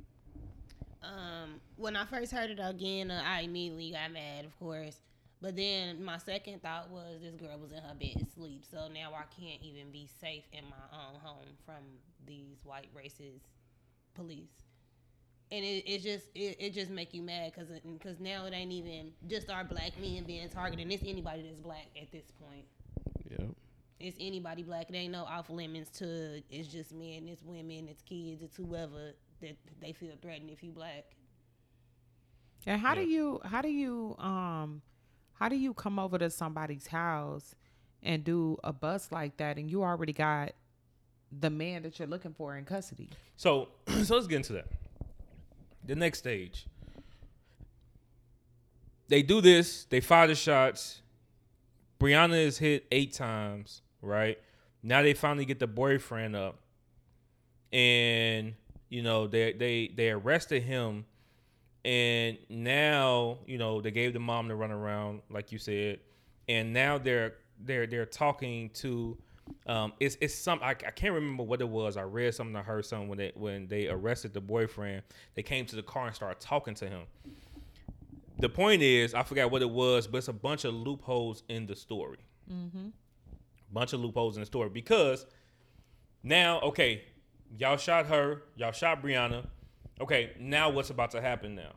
Um, 1.04 1.60
when 1.76 1.96
I 1.96 2.06
first 2.06 2.32
heard 2.32 2.52
it 2.52 2.60
again, 2.62 3.12
uh, 3.12 3.22
I 3.26 3.42
immediately 3.42 3.92
got 3.92 4.12
mad, 4.12 4.46
of 4.46 4.58
course. 4.60 4.98
But 5.42 5.56
then 5.56 6.04
my 6.04 6.18
second 6.18 6.62
thought 6.62 6.90
was 6.90 7.22
this 7.22 7.36
girl 7.36 7.58
was 7.60 7.72
in 7.72 7.78
her 7.78 7.96
bed 7.96 8.22
asleep, 8.22 8.66
so 8.70 8.90
now 8.94 9.12
I 9.14 9.24
can't 9.40 9.62
even 9.62 9.90
be 9.92 10.08
safe 10.20 10.44
in 10.52 10.66
my 10.66 10.98
own 10.98 11.20
home 11.22 11.48
from 11.66 11.84
these 12.28 12.58
white 12.66 12.90
racist 12.94 13.48
police. 14.16 14.69
And 15.52 15.66
it, 15.66 15.84
it 15.90 16.04
just 16.04 16.28
it, 16.36 16.58
it 16.60 16.74
just 16.74 16.92
make 16.92 17.14
you 17.14 17.24
mad 17.24 17.52
because 17.54 17.70
because 17.82 18.20
now 18.20 18.46
it 18.46 18.54
ain't 18.54 18.72
even 18.72 19.12
just 19.28 19.50
our 19.50 19.64
black 19.64 20.00
men 20.00 20.24
being 20.26 20.48
targeted. 20.50 20.92
It's 20.92 21.04
anybody 21.04 21.42
that's 21.42 21.60
black 21.60 21.88
at 22.00 22.12
this 22.12 22.32
point. 22.40 22.66
Yeah. 23.30 23.48
It's 24.00 24.18
anybody 24.20 24.64
black. 24.64 24.90
It 24.90 24.96
ain't 24.96 25.12
no 25.12 25.24
off 25.24 25.50
limits 25.50 25.90
to. 26.00 26.42
It's 26.50 26.68
just 26.68 26.94
men. 26.94 27.28
It's 27.28 27.44
women. 27.44 27.88
It's 27.90 28.02
kids. 28.04 28.42
It's 28.44 28.56
whoever 28.56 29.14
that 29.42 29.58
they 29.82 29.94
feel 29.94 30.14
threatened 30.22 30.50
if 30.52 30.64
you 30.64 30.72
black. 30.72 31.06
And 32.66 32.80
how 32.80 32.94
do 32.94 33.02
you 33.02 33.40
how 33.44 33.62
do 33.62 33.70
you 33.70 34.16
um 34.20 34.82
how 35.34 35.50
do 35.50 35.56
you 35.56 35.74
come 35.74 35.98
over 35.98 36.18
to 36.18 36.30
somebody's 36.30 36.88
house 36.88 37.56
and 38.04 38.24
do 38.24 38.58
a 38.64 38.74
bust 38.74 39.12
like 39.12 39.38
that 39.38 39.58
and 39.58 39.72
you 39.72 39.84
already 39.84 40.14
got 40.14 40.52
the 41.32 41.50
man 41.50 41.84
that 41.84 41.98
you're 41.98 42.08
looking 42.08 42.34
for 42.34 42.58
in 42.58 42.66
custody? 42.66 43.10
So, 43.38 43.70
so 44.04 44.16
let's 44.16 44.28
get 44.28 44.38
into 44.38 44.54
that. 44.54 44.68
The 45.90 45.96
next 45.96 46.20
stage. 46.20 46.68
They 49.08 49.24
do 49.24 49.42
this. 49.42 49.86
They 49.86 50.02
fire 50.02 50.28
the 50.28 50.36
shots. 50.36 51.02
Breonna 52.00 52.46
is 52.46 52.60
hit 52.60 52.86
eight 52.92 53.14
times, 53.14 53.82
right? 54.04 54.38
Now 54.84 55.02
they 55.02 55.16
finally 55.16 55.46
get 55.46 55.58
the 55.58 55.66
boyfriend 55.66 56.36
up, 56.36 56.60
and 57.74 58.54
you 58.90 59.02
know 59.02 59.26
they 59.26 59.54
they 59.54 59.88
they 59.88 60.12
arrested 60.12 60.62
him, 60.62 61.06
and 61.84 62.38
now 62.50 63.40
you 63.48 63.58
know 63.58 63.82
they 63.82 63.90
gave 63.90 64.14
the 64.14 64.20
mom 64.20 64.48
the 64.48 64.54
run 64.54 64.70
around, 64.70 65.24
like 65.32 65.52
you 65.52 65.58
said, 65.58 66.02
and 66.48 66.72
now 66.72 67.00
they're 67.00 67.34
they're 67.60 67.88
they're 67.88 68.06
talking 68.06 68.70
to. 68.76 69.18
Um, 69.68 69.94
it's 70.00 70.18
it's 70.22 70.34
some 70.34 70.60
I, 70.64 70.70
I 70.72 70.74
can't 70.74 71.14
remember 71.14 71.44
what 71.44 71.62
it 71.62 71.70
was. 71.70 71.98
I 71.98 72.02
read 72.04 72.34
something, 72.34 72.56
I 72.56 72.62
heard 72.62 72.86
something 72.86 73.08
when 73.08 73.18
they 73.18 73.32
when 73.36 73.68
they 73.68 73.88
arrested 73.88 74.34
the 74.34 74.42
boyfriend. 74.42 75.04
They 75.36 75.44
came 75.44 75.66
to 75.68 75.76
the 75.76 75.84
car 75.84 76.08
and 76.08 76.16
started 76.16 76.40
talking 76.40 76.74
to 76.76 76.88
him. 76.90 77.02
The 78.40 78.50
point 78.50 78.82
is, 78.82 79.14
I 79.14 79.24
forgot 79.24 79.52
what 79.52 79.62
it 79.62 79.70
was, 79.70 80.08
but 80.08 80.20
it's 80.20 80.28
a 80.30 80.34
bunch 80.34 80.64
of 80.66 80.74
loopholes 80.74 81.44
in 81.50 81.66
the 81.66 81.76
story 81.76 82.20
Mm-hmm. 82.52 82.88
bunch 83.72 83.94
of 83.94 84.00
loopholes 84.00 84.38
in 84.38 84.42
the 84.42 84.46
story 84.48 84.70
because 84.70 85.26
now, 86.24 86.60
okay, 86.62 87.04
y'all 87.58 87.78
shot 87.78 88.08
her, 88.08 88.42
y'all 88.56 88.72
shot 88.72 89.04
Breonna. 89.04 89.46
Okay, 90.02 90.32
now 90.40 90.70
what's 90.70 90.90
about 90.90 91.12
to 91.12 91.22
happen 91.22 91.54
now? 91.54 91.74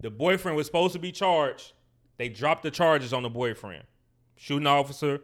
The 0.00 0.10
boyfriend 0.10 0.56
was 0.56 0.66
supposed 0.66 0.94
to 0.94 0.98
be 0.98 1.12
charged. 1.12 1.72
They 2.16 2.28
dropped 2.30 2.62
the 2.62 2.70
charges 2.70 3.12
on 3.12 3.22
the 3.22 3.28
boyfriend. 3.28 3.84
Shooting 4.36 4.66
officer, 4.66 5.20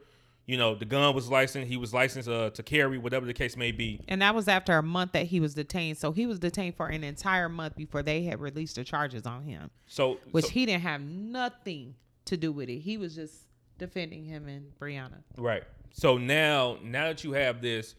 you 0.47 0.57
know, 0.57 0.75
the 0.75 0.85
gun 0.85 1.15
was 1.15 1.29
licensed. 1.29 1.69
He 1.69 1.77
was 1.77 1.93
licensed 1.93 2.29
uh, 2.29 2.51
to 2.51 2.63
carry, 2.63 2.99
whatever 2.99 3.27
the 3.27 3.35
case 3.35 3.57
may 3.57 3.73
be. 3.73 4.01
And 4.09 4.23
that 4.23 4.35
was 4.35 4.47
after 4.49 4.79
a 4.79 4.83
month 4.83 5.13
that 5.13 5.27
he 5.27 5.41
was 5.41 5.55
detained. 5.55 5.99
So 5.99 6.13
he 6.13 6.25
was 6.27 6.39
detained 6.39 6.77
for 6.77 6.87
an 6.89 7.03
entire 7.03 7.49
month 7.49 7.77
before 7.77 8.03
they 8.03 8.23
had 8.23 8.41
released 8.41 8.77
the 8.77 8.85
charges 8.85 9.27
on 9.27 9.43
him, 9.43 9.71
So, 9.87 10.19
which 10.31 10.45
so- 10.47 10.51
he 10.53 10.67
didn't 10.67 10.83
have 10.83 11.01
nothing 11.01 11.97
to 12.27 12.37
do 12.37 12.53
with 12.53 12.69
it. 12.69 12.79
He 12.79 12.97
was 12.97 13.15
just 13.15 13.35
defending 13.79 14.25
him 14.25 14.47
and 14.49 14.73
Breonna. 14.81 15.23
Right. 15.37 15.65
So 15.93 16.17
now, 16.19 16.79
now 16.83 17.09
that 17.09 17.25
you 17.25 17.33
have 17.33 17.61
this, 17.61 17.95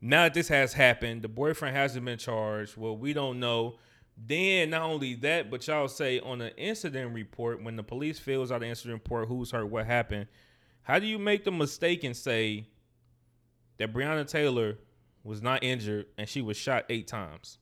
now 0.00 0.24
that 0.24 0.34
this 0.34 0.48
has 0.48 0.72
happened, 0.72 1.22
the 1.22 1.28
boyfriend 1.28 1.76
hasn't 1.76 2.04
been 2.04 2.18
charged. 2.18 2.76
Well, 2.76 2.96
we 2.96 3.12
don't 3.12 3.38
know. 3.38 3.76
Then 4.16 4.70
not 4.70 4.82
only 4.82 5.14
that, 5.16 5.50
but 5.50 5.66
y'all 5.66 5.88
say 5.88 6.20
on 6.20 6.38
the 6.38 6.56
incident 6.56 7.14
report, 7.14 7.62
when 7.62 7.76
the 7.76 7.82
police 7.82 8.18
fills 8.18 8.50
out 8.52 8.60
the 8.60 8.66
incident 8.66 9.02
report, 9.02 9.28
who's 9.28 9.50
hurt, 9.50 9.66
what 9.66 9.86
happened, 9.86 10.26
how 10.82 10.98
do 10.98 11.06
you 11.06 11.18
make 11.18 11.44
the 11.44 11.52
mistake 11.52 12.04
and 12.04 12.16
say 12.16 12.66
that 13.78 13.92
Breonna 13.92 14.28
Taylor 14.28 14.78
was 15.24 15.40
not 15.40 15.62
injured 15.62 16.06
and 16.18 16.28
she 16.28 16.42
was 16.42 16.56
shot 16.56 16.84
eight 16.88 17.06
times? 17.06 17.58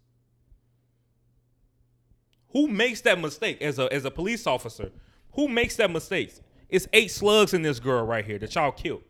Who 2.53 2.67
makes 2.67 3.03
that 3.03 3.21
mistake 3.21 3.63
as 3.63 3.79
a 3.79 3.93
as 3.93 4.05
a 4.05 4.11
police 4.11 4.47
officer? 4.47 4.91
Who 5.33 5.49
makes 5.49 5.77
that 5.77 5.91
mistake? 5.91 6.35
It's 6.69 6.89
eight 6.93 7.11
slugs 7.11 7.55
in 7.55 7.63
this 7.63 7.79
girl 7.79 8.05
right 8.05 8.25
here 8.25 8.39
that 8.39 8.55
y'all 8.55 8.73
killed. 8.73 9.03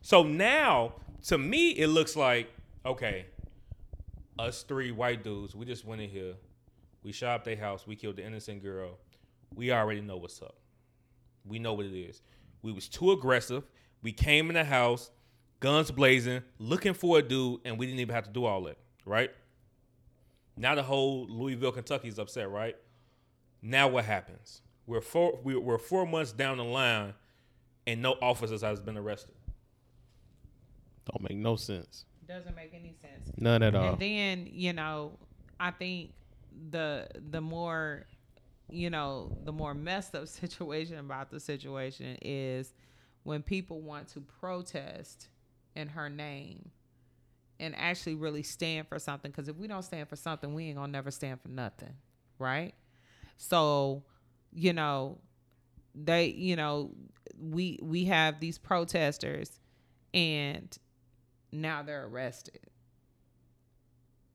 So 0.00 0.22
now, 0.22 0.94
to 1.28 1.38
me, 1.38 1.70
it 1.70 1.88
looks 1.88 2.16
like 2.16 2.50
okay, 2.84 3.26
us 4.38 4.64
three 4.64 4.90
white 4.90 5.22
dudes, 5.22 5.54
we 5.54 5.64
just 5.64 5.84
went 5.84 6.00
in 6.00 6.10
here, 6.10 6.34
we 7.02 7.12
shot 7.12 7.36
up 7.36 7.44
their 7.44 7.56
house, 7.56 7.86
we 7.86 7.96
killed 7.96 8.16
the 8.16 8.26
innocent 8.26 8.62
girl. 8.62 8.98
We 9.54 9.72
already 9.72 10.00
know 10.00 10.16
what's 10.16 10.40
up. 10.40 10.56
We 11.44 11.58
know 11.58 11.74
what 11.74 11.86
it 11.86 11.98
is. 11.98 12.22
We 12.62 12.72
was 12.72 12.88
too 12.88 13.12
aggressive. 13.12 13.64
We 14.02 14.12
came 14.12 14.48
in 14.48 14.54
the 14.54 14.64
house, 14.64 15.10
guns 15.60 15.90
blazing, 15.90 16.42
looking 16.58 16.94
for 16.94 17.18
a 17.18 17.22
dude, 17.22 17.60
and 17.64 17.78
we 17.78 17.86
didn't 17.86 18.00
even 18.00 18.14
have 18.14 18.24
to 18.24 18.30
do 18.30 18.44
all 18.44 18.62
that, 18.64 18.78
right? 19.04 19.30
Now 20.56 20.74
the 20.74 20.82
whole 20.82 21.26
Louisville, 21.28 21.72
Kentucky 21.72 22.08
is 22.08 22.18
upset, 22.18 22.50
right? 22.50 22.76
Now 23.62 23.88
what 23.88 24.04
happens? 24.04 24.62
We're 24.86 25.00
four 25.00 25.38
we're, 25.42 25.60
we're 25.60 25.78
four 25.78 26.06
months 26.06 26.32
down 26.32 26.58
the 26.58 26.64
line, 26.64 27.14
and 27.86 28.02
no 28.02 28.12
officers 28.20 28.62
has 28.62 28.80
been 28.80 28.96
arrested. 28.96 29.34
Don't 31.10 31.22
make 31.28 31.38
no 31.38 31.56
sense. 31.56 32.04
Doesn't 32.26 32.54
make 32.54 32.72
any 32.74 32.94
sense. 33.00 33.30
None 33.36 33.62
at 33.62 33.74
all. 33.74 33.90
And 33.90 33.98
then, 33.98 34.48
you 34.50 34.72
know, 34.72 35.18
I 35.58 35.70
think 35.70 36.12
the 36.70 37.08
the 37.30 37.40
more 37.40 38.06
you 38.72 38.90
know, 38.90 39.36
the 39.44 39.52
more 39.52 39.74
messed 39.74 40.14
up 40.14 40.26
situation 40.28 40.98
about 40.98 41.30
the 41.30 41.40
situation 41.40 42.16
is 42.22 42.74
when 43.22 43.42
people 43.42 43.80
want 43.80 44.08
to 44.08 44.20
protest 44.20 45.28
in 45.76 45.88
her 45.88 46.08
name 46.08 46.70
and 47.60 47.74
actually 47.76 48.14
really 48.14 48.42
stand 48.42 48.88
for 48.88 48.98
something 48.98 49.30
because 49.30 49.48
if 49.48 49.56
we 49.56 49.68
don't 49.68 49.84
stand 49.84 50.08
for 50.08 50.16
something, 50.16 50.54
we 50.54 50.64
ain't 50.64 50.76
to 50.76 50.88
never 50.88 51.10
stand 51.10 51.40
for 51.40 51.48
nothing, 51.48 51.94
right? 52.38 52.74
So, 53.36 54.02
you 54.52 54.72
know, 54.72 55.18
they, 55.94 56.26
you 56.26 56.56
know, 56.56 56.90
we 57.38 57.78
we 57.82 58.06
have 58.06 58.40
these 58.40 58.58
protesters 58.58 59.60
and 60.12 60.76
now 61.52 61.82
they're 61.82 62.06
arrested. 62.06 62.58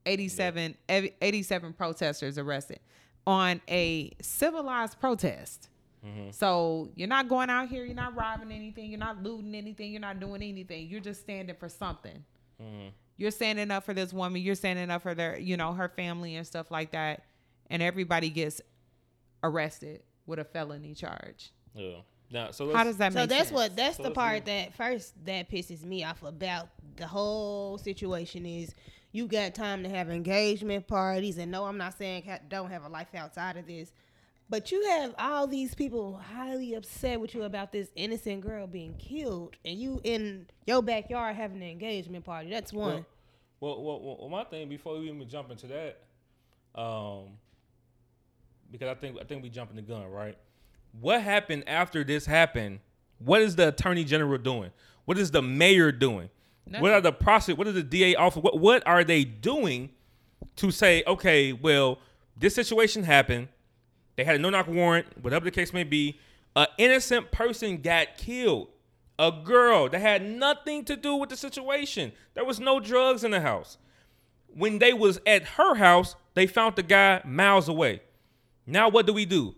87, 0.05 0.77
ev- 0.87 1.09
87 1.21 1.73
protesters 1.73 2.37
arrested 2.37 2.79
on 3.27 3.59
a 3.69 4.09
civilized 4.21 4.99
protest. 4.99 5.67
Mm-hmm. 6.05 6.31
So 6.31 6.89
you're 6.95 7.09
not 7.09 7.27
going 7.27 7.49
out 7.49 7.67
here, 7.67 7.83
you're 7.83 7.93
not 7.93 8.15
robbing 8.15 8.51
anything, 8.53 8.89
you're 8.89 8.99
not 8.99 9.21
looting 9.21 9.53
anything, 9.53 9.91
you're 9.91 9.99
not 9.99 10.19
doing 10.21 10.41
anything. 10.41 10.87
You're 10.87 11.01
just 11.01 11.19
standing 11.21 11.55
for 11.55 11.67
something. 11.67 12.23
Mm-hmm. 12.63 12.87
You're 13.17 13.31
standing 13.31 13.69
up 13.69 13.83
for 13.83 13.93
this 13.93 14.13
woman, 14.13 14.41
you're 14.41 14.55
standing 14.55 14.89
up 14.89 15.01
for 15.01 15.13
their, 15.13 15.37
you 15.37 15.57
know, 15.57 15.73
her 15.73 15.89
family 15.89 16.37
and 16.37 16.47
stuff 16.47 16.71
like 16.71 16.91
that. 16.91 17.23
And 17.69 17.83
everybody 17.83 18.29
gets 18.29 18.61
arrested 19.43 20.03
with 20.25 20.39
a 20.39 20.45
felony 20.45 20.93
charge. 20.93 21.51
Yeah. 21.75 21.97
Now, 22.31 22.51
so 22.51 22.67
How 22.67 22.71
let's- 22.83 22.87
does 22.89 22.97
that 22.97 23.13
So 23.13 23.19
make 23.19 23.29
that's 23.29 23.41
sense? 23.49 23.51
what 23.55 23.75
that's 23.75 23.97
So 23.97 24.03
the 24.03 24.11
part 24.11 24.45
that 24.45 24.73
first 24.75 25.13
that 25.25 25.49
pisses 25.49 25.83
me 25.83 26.03
off 26.05 26.23
about 26.23 26.69
the 26.95 27.07
whole 27.07 27.77
situation 27.77 28.45
is 28.45 28.73
you 29.17 29.27
got 29.27 29.55
time 29.55 29.83
to 29.83 29.89
have 29.89 30.09
engagement 30.09 30.87
parties 30.87 31.37
and 31.37 31.51
no 31.51 31.65
I'm 31.65 31.77
not 31.77 31.97
saying 31.97 32.23
ha- 32.27 32.39
don't 32.47 32.69
have 32.69 32.83
a 32.85 32.89
life 32.89 33.13
outside 33.15 33.57
of 33.57 33.65
this 33.65 33.91
but 34.49 34.71
you 34.71 34.81
have 34.85 35.13
all 35.17 35.47
these 35.47 35.75
people 35.75 36.21
highly 36.35 36.73
upset 36.75 37.19
with 37.19 37.33
you 37.35 37.43
about 37.43 37.71
this 37.71 37.89
innocent 37.95 38.41
girl 38.41 38.67
being 38.67 38.93
killed 38.97 39.55
and 39.65 39.79
you 39.79 39.99
in 40.03 40.45
your 40.65 40.81
backyard 40.81 41.35
having 41.35 41.57
an 41.57 41.67
engagement 41.67 42.23
party 42.23 42.49
that's 42.49 42.71
one 42.71 43.05
Well, 43.59 43.83
well, 43.83 44.01
well, 44.01 44.17
well, 44.19 44.29
my 44.29 44.43
thing 44.43 44.69
before 44.69 44.99
we 44.99 45.09
even 45.09 45.27
jump 45.27 45.49
into 45.49 45.65
that, 45.67 45.99
um, 46.79 47.29
because 48.71 48.87
I 48.87 48.93
think 48.93 49.17
I 49.19 49.23
think 49.23 49.41
we 49.41 49.49
jumping 49.49 49.77
the 49.77 49.81
gun, 49.81 50.05
right? 50.11 50.37
What 51.01 51.21
happened 51.23 51.63
after 51.67 52.03
this 52.03 52.27
happened? 52.27 52.79
What 53.17 53.41
is 53.41 53.55
the 53.55 53.69
attorney 53.69 54.03
general 54.03 54.37
doing? 54.37 54.69
What 55.05 55.17
is 55.17 55.31
the 55.31 55.41
mayor 55.41 55.91
doing? 55.91 56.29
What 56.79 56.91
are 56.91 57.01
the 57.01 57.11
prosecutors? 57.11 57.57
What 57.57 57.67
is 57.67 57.73
the 57.75 57.83
DA 57.83 58.15
offer? 58.15 58.39
What 58.39 58.59
what 58.59 58.85
are 58.85 59.03
they 59.03 59.23
doing 59.23 59.89
to 60.57 60.71
say, 60.71 61.03
okay, 61.07 61.53
well, 61.53 61.99
this 62.35 62.53
situation 62.53 63.03
happened. 63.03 63.47
They 64.15 64.23
had 64.23 64.35
a 64.35 64.39
no 64.39 64.49
knock 64.49 64.67
warrant, 64.67 65.07
whatever 65.21 65.45
the 65.45 65.51
case 65.51 65.71
may 65.71 65.83
be. 65.83 66.19
An 66.55 66.67
innocent 66.77 67.31
person 67.31 67.77
got 67.81 68.17
killed. 68.17 68.69
A 69.19 69.31
girl 69.31 69.89
that 69.89 69.99
had 69.99 70.23
nothing 70.23 70.85
to 70.85 70.95
do 70.95 71.15
with 71.15 71.29
the 71.29 71.37
situation. 71.37 72.11
There 72.33 72.45
was 72.45 72.59
no 72.59 72.79
drugs 72.79 73.23
in 73.23 73.31
the 73.31 73.41
house. 73.41 73.77
When 74.47 74.79
they 74.79 74.93
was 74.93 75.19
at 75.25 75.43
her 75.43 75.75
house, 75.75 76.15
they 76.33 76.47
found 76.47 76.75
the 76.75 76.83
guy 76.83 77.21
miles 77.25 77.67
away. 77.67 78.01
Now 78.65 78.89
what 78.89 79.07
do 79.07 79.13
we 79.13 79.25
do? 79.25 79.55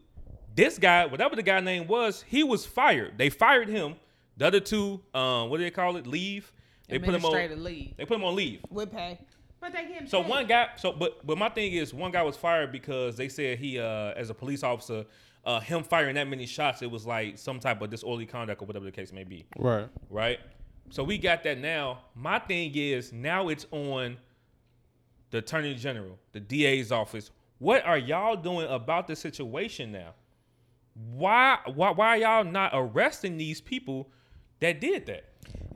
This 0.56 0.78
guy, 0.78 1.06
whatever 1.06 1.36
the 1.36 1.44
guy 1.44 1.60
name 1.60 1.88
was, 1.88 2.24
he 2.28 2.44
was 2.44 2.66
fired. 2.66 3.18
They 3.18 3.30
fired 3.30 3.70
him. 3.70 3.96
The 4.38 4.48
other 4.48 4.60
two, 4.60 5.02
um, 5.14 5.50
what 5.50 5.58
do 5.58 5.64
they 5.64 5.72
call 5.72 5.98
it? 5.98 6.08
Leave. 6.08 6.52
They 6.90 7.00
put 7.00 7.14
him 7.16 7.26
on. 7.26 7.64
leave. 7.64 7.96
They 7.98 8.06
put 8.06 8.16
him 8.16 8.24
on 8.24 8.36
leave. 8.36 8.62
with 8.70 8.92
pay 8.92 9.20
But 9.62 9.74
they 9.74 9.86
get 9.88 10.10
So 10.10 10.22
one 10.22 10.48
guy, 10.48 10.70
so 10.76 10.92
but 10.92 11.26
but 11.26 11.38
my 11.38 11.50
thing 11.50 11.74
is, 11.74 11.94
one 11.94 12.12
guy 12.12 12.24
was 12.24 12.36
fired 12.38 12.72
because 12.72 13.16
they 13.16 13.30
said 13.30 13.60
he, 13.60 13.80
uh, 13.80 14.14
as 14.16 14.30
a 14.30 14.34
police 14.34 14.64
officer, 14.64 15.06
uh, 15.46 15.60
him 15.60 15.84
firing 15.84 16.16
that 16.16 16.28
many 16.28 16.46
shots, 16.46 16.82
it 16.82 16.92
was 16.92 17.06
like 17.06 17.38
some 17.38 17.60
type 17.60 17.82
of 17.82 17.90
disorderly 17.90 18.26
conduct 18.26 18.62
or 18.62 18.66
whatever 18.66 18.86
the 18.86 18.92
case 18.92 19.12
may 19.14 19.24
be, 19.24 19.46
Right. 19.58 19.88
right? 20.10 20.40
So 20.90 21.04
we 21.04 21.18
got 21.18 21.44
that 21.44 21.60
now. 21.60 22.00
My 22.16 22.40
thing 22.40 22.72
is 22.76 23.14
now 23.14 23.50
it's 23.50 23.66
on 23.72 24.18
the 25.30 25.38
attorney 25.38 25.76
general, 25.76 26.18
the 26.32 26.40
DA's 26.40 26.92
office. 26.92 27.30
What 27.60 27.86
are 27.86 27.98
y'all 27.98 28.36
doing 28.36 28.68
about 28.68 29.06
the 29.08 29.16
situation 29.16 29.92
now? 29.92 30.14
Why 31.12 31.60
why 31.74 31.92
why 31.92 32.08
are 32.08 32.18
y'all 32.18 32.44
not 32.44 32.72
arresting 32.74 33.38
these 33.38 33.62
people 33.62 34.10
that 34.60 34.82
did 34.82 35.06
that? 35.06 35.26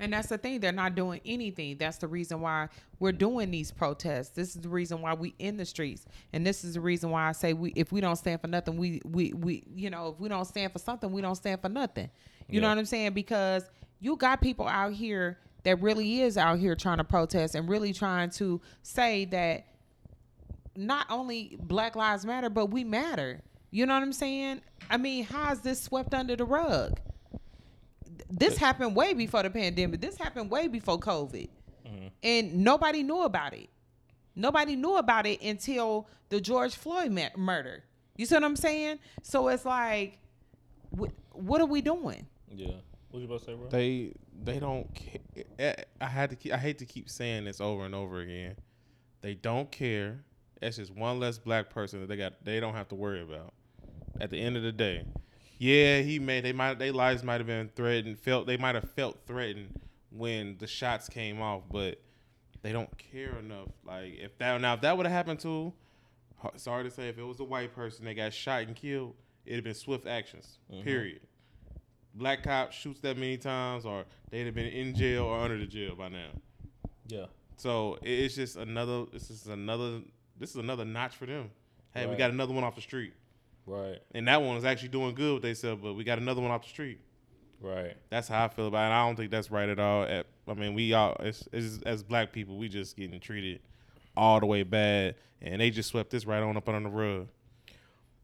And 0.04 0.12
that's 0.12 0.28
the 0.28 0.38
thing; 0.38 0.60
they're 0.60 0.74
not 0.74 0.96
doing 0.96 1.22
anything. 1.26 1.78
That's 1.78 1.98
the 1.98 2.10
reason 2.10 2.42
why 2.42 2.68
we're 3.00 3.14
doing 3.14 3.52
these 3.52 3.72
protests. 3.72 4.30
This 4.30 4.54
is 4.54 4.62
the 4.62 4.68
reason 4.68 5.02
why 5.02 5.14
we 5.14 5.34
in 5.40 5.56
the 5.56 5.64
streets, 5.64 6.06
and 6.34 6.46
this 6.46 6.66
is 6.66 6.74
the 6.74 6.82
reason 6.82 7.10
why 7.10 7.30
I 7.30 7.32
say 7.32 7.54
we 7.54 7.72
if 7.78 7.94
we 7.94 8.02
don't 8.02 8.18
stand 8.18 8.42
for 8.42 8.48
nothing, 8.48 8.76
we 8.76 9.02
we 9.06 9.32
we 9.32 9.64
you 9.74 9.90
know 9.90 10.10
if 10.10 10.20
we 10.20 10.28
don't 10.28 10.44
stand 10.44 10.74
for 10.74 10.80
something, 10.80 11.10
we 11.10 11.22
don't 11.22 11.36
stand 11.36 11.62
for 11.62 11.70
nothing. 11.70 12.10
You 12.50 12.60
know 12.60 12.68
what 12.68 12.78
I'm 12.78 12.84
saying? 12.84 13.14
Because 13.14 13.64
you 14.02 14.18
got 14.18 14.42
people 14.42 14.68
out 14.68 14.92
here 14.92 15.40
that 15.64 15.82
really 15.82 16.20
is 16.20 16.38
out 16.38 16.60
here 16.60 16.76
trying 16.76 16.98
to 16.98 17.06
protest 17.06 17.56
and 17.56 17.70
really 17.70 17.94
trying 17.94 18.30
to 18.32 18.60
say 18.82 19.24
that 19.26 19.68
not 20.76 21.06
only 21.10 21.56
Black 21.62 21.96
Lives 21.96 22.26
Matter, 22.26 22.50
but 22.50 22.66
we 22.66 22.84
matter. 22.84 23.42
You 23.72 23.86
know 23.86 23.94
what 23.94 24.04
I'm 24.04 24.12
saying? 24.12 24.60
I 24.90 24.98
mean, 24.98 25.24
how 25.24 25.54
is 25.54 25.62
this 25.62 25.82
swept 25.82 26.14
under 26.14 26.36
the 26.36 26.44
rug? 26.44 27.00
This 28.40 28.58
happened 28.58 28.96
way 28.96 29.14
before 29.14 29.44
the 29.44 29.50
pandemic. 29.50 30.02
This 30.02 30.18
happened 30.18 30.50
way 30.50 30.68
before 30.68 31.00
COVID, 31.00 31.50
Mm-hmm. 31.86 32.08
and 32.24 32.64
nobody 32.64 33.04
knew 33.04 33.22
about 33.24 33.54
it. 33.54 33.70
Nobody 34.36 34.76
knew 34.76 34.96
about 34.98 35.26
it 35.28 35.42
until 35.42 36.08
the 36.30 36.40
George 36.42 36.76
Floyd 36.76 37.12
mur- 37.12 37.30
murder. 37.38 37.84
You 38.18 38.26
see 38.26 38.36
what 38.36 38.44
I'm 38.44 38.56
saying? 38.56 39.00
So 39.22 39.48
it's 39.50 39.66
like, 39.66 40.18
wh- 40.98 41.12
what 41.36 41.62
are 41.62 41.66
we 41.68 41.82
doing? 41.82 42.26
Yeah. 42.50 42.76
What 43.12 43.20
you 43.20 43.26
about 43.26 43.40
to 43.40 43.46
say, 43.46 43.54
bro? 43.54 43.68
They 43.70 44.14
they 44.44 44.60
don't. 44.60 44.88
Ca- 44.96 45.76
I 46.02 46.06
had 46.08 46.30
to. 46.32 46.36
Keep, 46.36 46.54
I 46.54 46.58
hate 46.58 46.80
to 46.80 46.86
keep 46.86 47.10
saying 47.10 47.46
this 47.46 47.62
over 47.62 47.86
and 47.86 47.94
over 47.94 48.22
again. 48.22 48.56
They 49.22 49.36
don't 49.36 49.72
care. 49.72 50.24
That's 50.62 50.78
just 50.78 50.96
one 50.96 51.20
less 51.20 51.38
black 51.38 51.70
person 51.70 52.00
that 52.00 52.08
they 52.08 52.18
got. 52.18 52.44
They 52.44 52.60
don't 52.60 52.74
have 52.74 52.88
to 52.90 52.96
worry 52.96 53.22
about. 53.22 53.54
At 54.20 54.30
the 54.32 54.40
end 54.40 54.58
of 54.58 54.64
the 54.64 54.72
day, 54.72 55.04
yeah, 55.58 56.00
he 56.00 56.20
made. 56.20 56.46
They 56.46 56.54
might. 56.54 56.80
Their 56.80 56.94
lives 56.94 57.24
might 57.24 57.40
have 57.40 57.48
been 57.48 57.70
threatened. 57.76 58.20
Felt. 58.20 58.48
They 58.48 58.58
might 58.58 58.76
have 58.76 58.90
felt 58.92 59.20
threatened 59.26 59.80
when 60.10 60.58
the 60.58 60.68
shots 60.68 61.10
came 61.10 61.42
off, 61.42 61.64
but 61.72 62.02
they 62.62 62.72
don't 62.72 62.96
care 62.98 63.38
enough. 63.38 63.70
Like 63.86 64.18
if 64.20 64.38
that 64.38 64.60
now 64.62 64.74
if 64.74 64.82
that 64.82 64.96
would 64.98 65.06
have 65.06 65.14
happened 65.14 65.40
to, 65.42 65.74
sorry 66.56 66.84
to 66.84 66.92
say, 66.92 67.10
if 67.10 67.18
it 67.18 67.24
was 67.24 67.40
a 67.40 67.46
white 67.46 67.74
person 67.76 68.06
that 68.06 68.16
got 68.16 68.34
shot 68.34 68.64
and 68.64 68.76
killed, 68.76 69.16
it'd 69.46 69.58
have 69.58 69.64
been 69.64 69.74
swift 69.74 70.08
actions. 70.08 70.58
Mm-hmm. 70.72 70.84
Period 70.84 71.22
black 72.14 72.44
cop 72.44 72.72
shoots 72.72 73.00
that 73.02 73.18
many 73.18 73.38
times, 73.38 73.86
or 73.86 74.06
they'd 74.30 74.46
have 74.46 74.56
been 74.56 74.68
in 74.68 74.96
jail 74.96 75.24
or 75.24 75.40
under 75.40 75.58
the 75.58 75.66
jail 75.66 75.96
by 75.96 76.10
now. 76.10 76.30
Yeah. 77.08 77.26
So 77.58 77.98
it's 78.02 78.36
just 78.36 78.56
another. 78.56 79.06
This 79.12 79.30
is 79.30 79.48
another. 79.48 80.02
This 80.40 80.52
is 80.52 80.56
another 80.58 80.86
notch 80.86 81.16
for 81.16 81.26
them. 81.26 81.52
Hey, 81.94 82.08
we 82.08 82.16
got 82.16 82.32
another 82.32 82.54
one 82.54 82.64
off 82.64 82.76
the 82.76 82.82
street, 82.82 83.14
Right. 83.66 84.00
and 84.14 84.28
that 84.28 84.42
one 84.42 84.58
is 84.58 84.66
actually 84.66 84.90
doing 84.90 85.16
good. 85.16 85.34
What 85.34 85.42
they 85.42 85.54
said, 85.54 85.82
but 85.82 85.94
we 85.94 86.04
got 86.04 86.20
another 86.20 86.42
one 86.42 86.52
off 86.52 86.64
the 86.64 86.70
street. 86.70 87.00
Right. 87.62 87.96
That's 88.10 88.28
how 88.28 88.44
I 88.44 88.48
feel 88.50 88.68
about 88.68 88.92
it. 88.92 88.94
I 88.94 89.06
don't 89.08 89.16
think 89.16 89.32
that's 89.32 89.50
right 89.50 89.70
at 89.70 89.80
all. 89.80 90.04
At, 90.04 90.26
I 90.48 90.54
mean, 90.54 90.74
we 90.74 90.94
all 90.94 91.16
it's, 91.22 91.48
it's, 91.54 91.80
as 91.84 92.04
black 92.04 92.34
people, 92.34 92.58
we 92.58 92.68
just 92.68 92.98
getting 92.98 93.20
treated 93.22 93.62
all 94.18 94.40
the 94.40 94.46
way 94.46 94.64
bad, 94.64 95.16
and 95.42 95.62
they 95.62 95.70
just 95.70 95.90
swept 95.90 96.10
this 96.10 96.26
right 96.26 96.44
on 96.44 96.58
up 96.58 96.68
under 96.68 96.90
the 96.90 96.96
rug. 96.96 97.28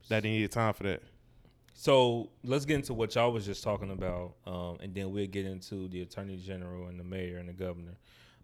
That 0.10 0.24
didn't 0.24 0.40
need 0.40 0.52
time 0.52 0.74
for 0.74 0.84
that. 0.84 1.02
So 1.74 2.30
let's 2.44 2.66
get 2.66 2.76
into 2.76 2.94
what 2.94 3.16
y'all 3.16 3.32
was 3.32 3.46
just 3.46 3.64
talking 3.64 3.92
about, 3.92 4.34
um, 4.46 4.78
and 4.82 4.94
then 4.94 5.12
we'll 5.12 5.28
get 5.28 5.46
into 5.46 5.88
the 5.88 6.02
attorney 6.02 6.36
general 6.36 6.88
and 6.88 7.00
the 7.00 7.06
mayor 7.06 7.38
and 7.38 7.48
the 7.48 7.54
governor. 7.54 7.96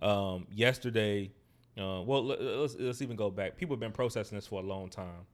Um, 0.02 0.48
yesterday, 0.54 1.32
uh, 1.78 2.02
well, 2.06 2.24
let, 2.24 2.40
us 2.40 2.78
let's 2.80 3.02
even 3.02 3.18
go 3.18 3.30
back. 3.30 3.58
People 3.58 3.76
have 3.76 3.82
been 3.82 3.92
processing 3.92 4.38
this 4.38 4.48
for 4.48 4.62
a 4.62 4.66
long 4.66 4.90
time. 4.90 5.26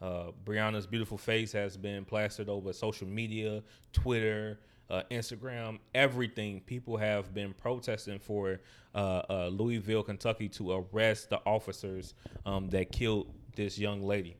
Uh, 0.00 0.30
Breonna's 0.44 0.86
beautiful 0.86 1.18
face 1.18 1.52
has 1.52 1.76
been 1.76 2.04
plastered 2.04 2.48
over 2.48 2.72
social 2.72 3.06
media, 3.06 3.62
Twitter, 3.92 4.58
uh, 4.88 5.02
Instagram, 5.10 5.78
everything. 5.94 6.60
People 6.62 6.96
have 6.96 7.32
been 7.34 7.52
protesting 7.54 8.18
for 8.18 8.60
uh, 8.94 9.22
uh, 9.28 9.48
Louisville, 9.48 10.02
Kentucky, 10.02 10.48
to 10.48 10.72
arrest 10.72 11.30
the 11.30 11.40
officers 11.46 12.14
um, 12.46 12.68
that 12.70 12.90
killed 12.90 13.32
this 13.54 13.78
young 13.78 14.02
lady. 14.02 14.36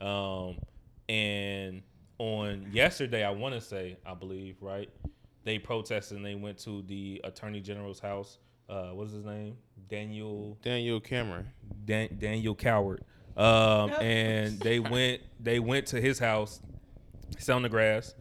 Um, 0.00 0.58
and 1.08 1.82
on 2.18 2.66
yesterday, 2.72 3.22
I 3.24 3.30
want 3.30 3.54
to 3.54 3.60
say, 3.60 3.96
I 4.04 4.14
believe, 4.14 4.56
right? 4.60 4.90
They 5.44 5.58
protested 5.58 6.16
and 6.16 6.26
they 6.26 6.34
went 6.34 6.58
to 6.60 6.82
the 6.82 7.20
attorney 7.22 7.60
general's 7.60 8.00
house. 8.00 8.38
Uh, 8.68 8.88
what's 8.88 9.12
his 9.12 9.24
name? 9.24 9.56
Daniel 9.88 10.58
Daniel 10.62 10.98
Cameron. 10.98 11.46
Dan- 11.84 12.16
Daniel 12.18 12.54
Coward. 12.54 13.04
Um, 13.36 13.90
and 14.00 14.58
they 14.60 14.78
went 14.80 15.20
they 15.40 15.58
went 15.58 15.86
to 15.88 16.00
his 16.00 16.18
house, 16.18 16.60
sit 17.38 17.52
on 17.52 17.62
the 17.62 17.68
grass, 17.68 18.14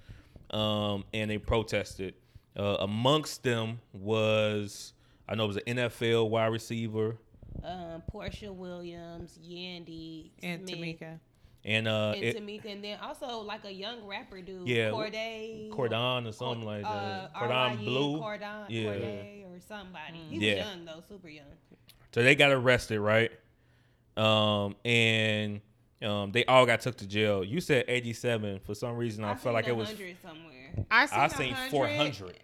um, 0.51 1.05
and 1.13 1.31
they 1.31 1.37
protested. 1.37 2.15
Uh, 2.57 2.77
amongst 2.81 3.43
them 3.43 3.79
was 3.93 4.93
I 5.27 5.35
know 5.35 5.45
it 5.45 5.47
was 5.47 5.57
an 5.57 5.77
NFL 5.77 6.29
wide 6.29 6.47
receiver 6.47 7.17
Um, 7.63 8.03
Porsha 8.13 8.53
Williams, 8.53 9.37
Yandy, 9.41 10.31
And 10.43 10.67
Smith, 10.67 10.79
Tamika. 10.99 11.19
and 11.63 11.87
uh, 11.87 12.13
and 12.15 12.23
it, 12.23 12.37
Tamika, 12.37 12.65
and 12.71 12.83
then 12.83 12.99
also 13.01 13.39
like 13.39 13.63
a 13.65 13.71
young 13.73 14.05
rapper 14.05 14.41
dude, 14.41 14.67
Yeah, 14.67 14.91
Corday, 14.91 15.69
Cordon 15.71 16.27
or 16.27 16.31
something 16.33 16.65
like 16.65 16.83
that. 16.83 16.87
uh, 16.89 17.27
Cordon 17.39 17.55
RYE, 17.57 17.75
Blue. 17.77 18.19
Cordon, 18.19 18.65
Yeah. 18.69 18.83
Corday 18.83 19.45
or 19.49 19.59
somebody. 19.61 20.17
He 20.29 20.37
Yeah. 20.45 20.55
was 20.55 20.65
young 20.65 20.85
though, 20.85 21.03
super 21.07 21.29
young. 21.29 21.45
So 22.13 22.21
they 22.23 22.35
got 22.35 22.51
arrested, 22.51 22.99
right? 22.99 23.31
Um, 24.17 24.75
and 24.85 25.61
um, 26.01 26.31
they 26.31 26.45
all 26.45 26.65
got 26.65 26.81
took 26.81 26.97
to 26.97 27.07
jail. 27.07 27.43
You 27.43 27.61
said 27.61 27.85
87. 27.87 28.59
For 28.59 28.75
some 28.75 28.95
reason, 28.95 29.23
I, 29.23 29.35
felt 29.35 29.53
like 29.53 29.67
it 29.67 29.75
was. 29.75 29.87
100 29.89 30.17
somewhere. 30.21 30.85
I 30.91 31.05
seen, 31.05 31.19
I 31.19 31.27
seen 31.27 31.51
100. 31.51 31.71
400. 31.71 32.39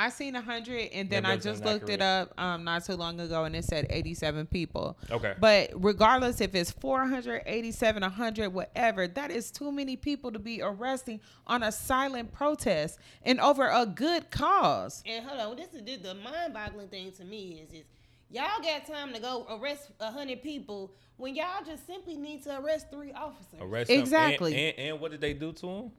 I 0.00 0.08
seen 0.08 0.34
a 0.34 0.40
hundred, 0.40 0.88
and 0.94 1.10
then 1.10 1.26
I 1.26 1.36
just 1.36 1.64
looked 1.64 1.90
it 1.90 2.00
up 2.00 2.32
um 2.40 2.64
not 2.64 2.86
too 2.86 2.94
long 2.94 3.20
ago, 3.20 3.44
and 3.44 3.54
it 3.54 3.64
said 3.64 3.86
eighty-seven 3.90 4.46
people. 4.46 4.96
Okay. 5.10 5.34
But 5.38 5.72
regardless 5.74 6.40
if 6.40 6.54
it's 6.54 6.70
487, 6.70 8.00
100, 8.00 8.48
whatever, 8.48 9.08
that 9.08 9.30
is 9.30 9.50
too 9.50 9.70
many 9.70 9.96
people 9.96 10.32
to 10.32 10.38
be 10.38 10.62
arresting 10.62 11.20
on 11.46 11.62
a 11.62 11.72
silent 11.72 12.32
protest 12.32 12.98
and 13.24 13.40
over 13.40 13.68
a 13.68 13.84
good 13.84 14.30
cause. 14.30 15.02
And 15.04 15.26
hold 15.26 15.40
on, 15.40 15.56
this 15.56 15.74
is 15.74 15.82
the, 15.84 15.96
the 15.96 16.14
mind-boggling 16.14 16.88
thing 16.88 17.12
to 17.12 17.24
me 17.24 17.60
is 17.62 17.72
is 17.72 17.84
y'all 18.30 18.62
got 18.62 18.86
time 18.86 19.12
to 19.12 19.20
go 19.20 19.46
arrest 19.50 19.90
a 20.00 20.10
hundred 20.10 20.42
people 20.42 20.92
when 21.16 21.34
y'all 21.34 21.64
just 21.64 21.86
simply 21.86 22.16
need 22.16 22.42
to 22.44 22.58
arrest 22.60 22.86
three 22.90 23.12
officers. 23.12 23.60
Arrest 23.60 23.88
them. 23.88 23.94
And- 23.98 24.02
Exactly. 24.02 24.54
And, 24.68 24.78
and, 24.78 25.00
what 25.00 25.10
did 25.10 25.20
they 25.20 25.32
do 25.34 25.52
to 25.52 25.66
him? 25.68 25.92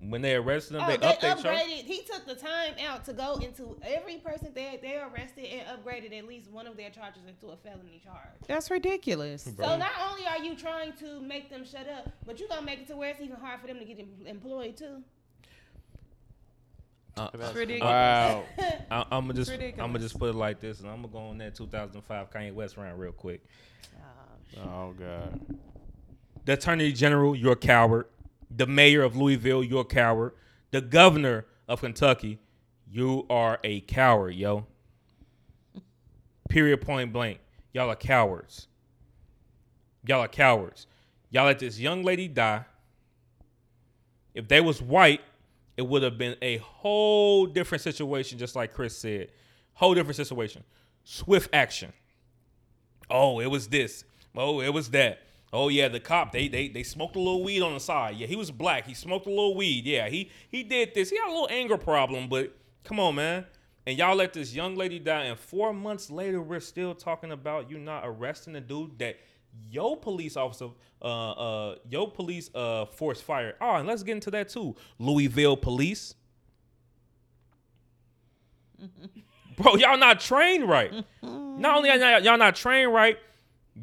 When 0.00 0.20
they 0.20 0.34
arrested 0.34 0.76
him, 0.76 0.82
Oh, 0.84 0.86
they, 0.88 0.96
they 0.98 1.06
upped 1.06 1.22
their 1.22 1.34
charge. 1.36 1.44
upgraded. 1.56 1.84
He 1.84 2.02
took 2.02 2.26
the 2.26 2.34
time 2.34 2.74
out 2.86 3.04
to 3.06 3.14
go 3.14 3.36
into 3.36 3.78
every 3.82 4.16
person 4.16 4.52
that 4.54 4.82
they 4.82 4.96
arrested 4.98 5.46
and 5.46 5.66
upgraded 5.68 6.16
at 6.18 6.26
least 6.28 6.50
one 6.50 6.66
of 6.66 6.76
their 6.76 6.90
charges 6.90 7.22
into 7.26 7.48
a 7.52 7.56
felony 7.56 8.02
charge. 8.04 8.18
That's 8.46 8.70
ridiculous. 8.70 9.44
Bro. 9.44 9.66
So 9.66 9.76
not 9.78 9.92
only 10.10 10.26
are 10.26 10.44
you 10.44 10.56
trying 10.56 10.92
to 10.94 11.20
make 11.20 11.48
them 11.48 11.64
shut 11.64 11.88
up, 11.88 12.10
but 12.26 12.38
you're 12.38 12.48
gonna 12.50 12.66
make 12.66 12.80
it 12.80 12.86
to 12.88 12.96
where 12.96 13.10
it's 13.10 13.20
even 13.22 13.36
hard 13.36 13.60
for 13.62 13.66
them 13.66 13.78
to 13.78 13.84
get 13.86 14.06
employed 14.26 14.76
too. 14.76 15.02
Uh, 17.16 17.28
It's 17.34 17.54
ridiculous. 17.54 17.90
Wow. 17.90 18.44
I, 18.90 19.06
I'm 19.12 19.26
gonna 19.26 19.34
just 19.34 19.50
I'm 19.52 19.76
gonna 19.76 19.98
just 19.98 20.18
put 20.18 20.30
it 20.30 20.34
like 20.34 20.60
this, 20.60 20.80
and 20.80 20.88
I'm 20.88 20.96
gonna 20.96 21.08
go 21.08 21.18
on 21.18 21.38
that 21.38 21.54
2005 21.54 22.30
Kanye 22.30 22.52
West 22.52 22.76
round 22.76 22.98
real 22.98 23.12
quick. 23.12 23.42
Oh 24.58 24.92
God. 24.98 25.40
The 26.44 26.52
Attorney 26.52 26.92
General, 26.92 27.34
you're 27.34 27.52
a 27.52 27.56
coward. 27.56 28.06
The 28.50 28.66
Mayor 28.66 29.02
of 29.02 29.16
Louisville, 29.16 29.64
you're 29.64 29.80
a 29.80 29.84
coward. 29.84 30.32
The 30.70 30.80
Governor 30.80 31.46
of 31.66 31.80
Kentucky, 31.80 32.38
you 32.90 33.26
are 33.30 33.58
a 33.64 33.80
coward, 33.80 34.34
yo. 34.34 34.66
Period. 36.48 36.80
Point 36.82 37.12
blank. 37.12 37.40
Y'all 37.72 37.90
are 37.90 37.96
cowards. 37.96 38.68
Y'all 40.06 40.20
are 40.20 40.28
cowards. 40.28 40.86
Y'all 41.30 41.46
let 41.46 41.58
this 41.58 41.80
young 41.80 42.02
lady 42.02 42.28
die. 42.28 42.64
If 44.34 44.46
they 44.48 44.60
was 44.60 44.80
white, 44.82 45.22
it 45.76 45.82
would 45.82 46.02
have 46.02 46.18
been 46.18 46.36
a 46.40 46.58
whole 46.58 47.46
different 47.46 47.82
situation, 47.82 48.38
just 48.38 48.54
like 48.54 48.72
Chris 48.72 48.96
said. 48.96 49.30
Whole 49.74 49.94
different 49.94 50.16
situation. 50.16 50.62
Swift 51.02 51.50
action. 51.52 51.92
Oh, 53.10 53.40
it 53.40 53.46
was 53.46 53.68
this. 53.68 54.04
Oh, 54.36 54.60
it 54.60 54.72
was 54.72 54.90
that. 54.90 55.20
Oh 55.52 55.68
yeah, 55.68 55.86
the 55.86 56.00
cop 56.00 56.32
they 56.32 56.48
they 56.48 56.68
they 56.68 56.82
smoked 56.82 57.14
a 57.14 57.20
little 57.20 57.44
weed 57.44 57.62
on 57.62 57.74
the 57.74 57.80
side. 57.80 58.16
Yeah, 58.16 58.26
he 58.26 58.34
was 58.34 58.50
black. 58.50 58.86
He 58.86 58.94
smoked 58.94 59.26
a 59.26 59.30
little 59.30 59.54
weed. 59.54 59.84
Yeah, 59.84 60.08
he 60.08 60.30
he 60.48 60.64
did 60.64 60.94
this. 60.94 61.10
He 61.10 61.16
had 61.16 61.28
a 61.28 61.30
little 61.30 61.48
anger 61.48 61.78
problem, 61.78 62.28
but 62.28 62.56
come 62.82 62.98
on, 62.98 63.14
man. 63.14 63.46
And 63.86 63.98
y'all 63.98 64.16
let 64.16 64.32
this 64.32 64.54
young 64.54 64.74
lady 64.74 64.98
die, 64.98 65.24
and 65.24 65.38
four 65.38 65.72
months 65.72 66.10
later, 66.10 66.40
we're 66.40 66.58
still 66.58 66.94
talking 66.94 67.30
about 67.30 67.70
you 67.70 67.78
not 67.78 68.02
arresting 68.04 68.54
the 68.54 68.60
dude 68.60 68.98
that 68.98 69.16
your 69.70 69.96
police 69.96 70.36
officer, 70.36 70.68
uh, 71.02 71.30
uh, 71.32 71.74
your 71.88 72.10
police 72.10 72.50
uh 72.54 72.86
force 72.86 73.20
fired. 73.20 73.54
Oh, 73.60 73.76
and 73.76 73.88
let's 73.88 74.02
get 74.02 74.12
into 74.12 74.30
that 74.32 74.48
too. 74.48 74.74
Louisville 74.98 75.56
police. 75.56 76.14
Bro, 79.56 79.76
y'all 79.76 79.96
not 79.98 80.20
trained 80.20 80.68
right. 80.68 80.92
Not 81.22 81.76
only 81.76 81.90
are 81.90 81.96
y'all, 81.96 82.20
y'all 82.20 82.38
not 82.38 82.56
trained 82.56 82.92
right, 82.92 83.18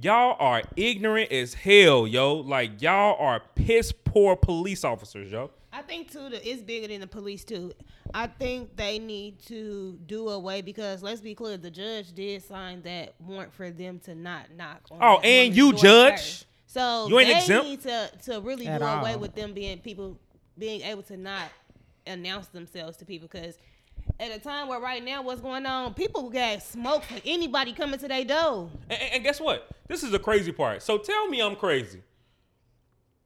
y'all 0.02 0.36
are 0.40 0.64
ignorant 0.76 1.32
as 1.32 1.54
hell, 1.54 2.06
yo. 2.06 2.36
Like 2.36 2.82
y'all 2.82 3.16
are 3.20 3.42
piss 3.56 3.92
poor 3.92 4.36
police 4.36 4.84
officers, 4.84 5.32
yo. 5.32 5.52
I 5.74 5.82
think 5.82 6.12
too 6.12 6.30
that 6.30 6.48
it's 6.50 6.62
bigger 6.62 6.88
than 6.88 7.00
the 7.02 7.08
police 7.08 7.44
too. 7.46 7.72
I 8.14 8.28
think 8.28 8.76
they 8.76 9.00
need 9.00 9.40
to 9.48 9.98
do 10.06 10.30
away 10.30 10.62
because 10.62 11.02
let's 11.02 11.22
be 11.22 11.34
clear, 11.34 11.56
the 11.58 11.72
judge 11.72 12.12
did 12.14 12.44
sign 12.44 12.82
that 12.82 13.14
warrant 13.20 13.54
for 13.54 13.70
them 13.70 14.00
to 14.00 14.14
not 14.16 14.52
knock 14.56 14.82
on. 14.92 14.98
Oh, 15.02 15.18
that 15.22 15.26
and 15.26 15.56
you 15.56 15.72
judge? 15.74 16.14
first. 16.14 16.46
So 16.68 17.08
You 17.08 17.20
ain't 17.20 17.30
they 17.30 17.38
exempt? 17.38 17.66
need 17.68 17.82
to 17.84 18.12
to 18.26 18.40
really 18.42 18.68
At 18.68 18.80
do 18.80 18.86
away 18.86 19.16
with 19.16 19.34
them 19.36 19.54
being 19.54 19.80
people 19.80 20.20
being 20.58 20.82
able 20.82 21.04
to 21.04 21.18
not 21.18 21.44
announce 22.08 22.48
themselves 22.48 22.98
to 22.98 23.06
people 23.06 23.28
because 23.32 23.58
at 24.20 24.32
a 24.32 24.40
time 24.40 24.68
where 24.68 24.80
right 24.80 25.04
now 25.04 25.22
what's 25.22 25.42
going 25.42 25.66
on, 25.66 25.94
people 25.94 26.30
got 26.30 26.62
smoke 26.64 27.04
for 27.04 27.20
anybody 27.26 27.72
coming 27.74 28.00
to 28.00 28.08
their 28.08 28.26
door. 28.26 28.70
And, 28.90 29.02
and- 29.02 29.14
and 29.16 29.24
guess 29.24 29.40
what? 29.40 29.70
This 29.88 30.04
is 30.04 30.12
the 30.12 30.20
crazy 30.20 30.52
part. 30.52 30.82
So 30.82 30.98
tell 30.98 31.28
me 31.28 31.42
I'm 31.42 31.56
crazy. 31.56 32.02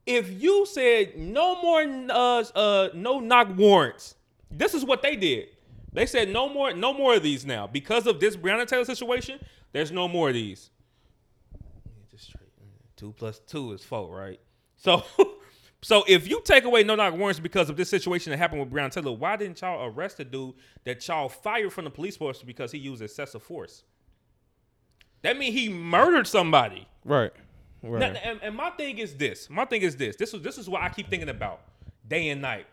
If 0.05 0.41
you 0.41 0.65
said 0.65 1.17
no 1.17 1.61
more 1.61 1.81
uh 2.11 2.43
uh 2.55 2.89
no 2.93 3.19
knock 3.19 3.55
warrants, 3.57 4.15
this 4.51 4.73
is 4.73 4.85
what 4.85 5.01
they 5.01 5.15
did. 5.15 5.49
They 5.93 6.05
said 6.05 6.29
no 6.29 6.49
more, 6.49 6.73
no 6.73 6.93
more 6.93 7.15
of 7.15 7.23
these 7.23 7.45
now 7.45 7.67
because 7.67 8.05
of 8.05 8.19
this 8.19 8.35
Breonna 8.35 8.67
Taylor 8.67 8.85
situation. 8.85 9.39
There's 9.71 9.91
no 9.91 10.07
more 10.07 10.29
of 10.29 10.33
these. 10.33 10.69
Two 12.95 13.13
plus 13.17 13.39
two 13.39 13.73
is 13.73 13.83
four, 13.83 14.15
right? 14.15 14.39
So, 14.77 15.03
so 15.81 16.03
if 16.07 16.27
you 16.27 16.41
take 16.43 16.63
away 16.63 16.83
no 16.83 16.95
knock 16.95 17.13
warrants 17.13 17.39
because 17.39 17.69
of 17.69 17.77
this 17.77 17.89
situation 17.89 18.31
that 18.31 18.37
happened 18.37 18.61
with 18.61 18.71
Breonna 18.71 18.91
Taylor, 18.91 19.11
why 19.11 19.35
didn't 19.35 19.59
y'all 19.61 19.85
arrest 19.85 20.17
the 20.17 20.25
dude 20.25 20.55
that 20.85 21.05
y'all 21.07 21.29
fired 21.29 21.73
from 21.73 21.85
the 21.85 21.91
police 21.91 22.15
force 22.15 22.41
because 22.41 22.71
he 22.71 22.77
used 22.77 23.01
excessive 23.01 23.43
force? 23.43 23.83
That 25.23 25.37
means 25.37 25.55
he 25.55 25.69
murdered 25.69 26.27
somebody. 26.27 26.87
Right. 27.03 27.31
Right. 27.85 28.13
Now, 28.13 28.19
and, 28.23 28.39
and 28.41 28.55
my 28.55 28.71
thing 28.71 28.97
is 28.97 29.13
this. 29.15 29.49
My 29.49 29.65
thing 29.65 29.83
is 29.83 29.95
this. 29.95 30.15
This 30.15 30.33
is 30.33 30.41
this 30.41 30.57
is 30.57 30.67
what 30.67 30.81
I 30.81 30.89
keep 30.89 31.09
thinking 31.09 31.29
about 31.29 31.61
day 32.07 32.29
and 32.29 32.41
night. 32.41 32.65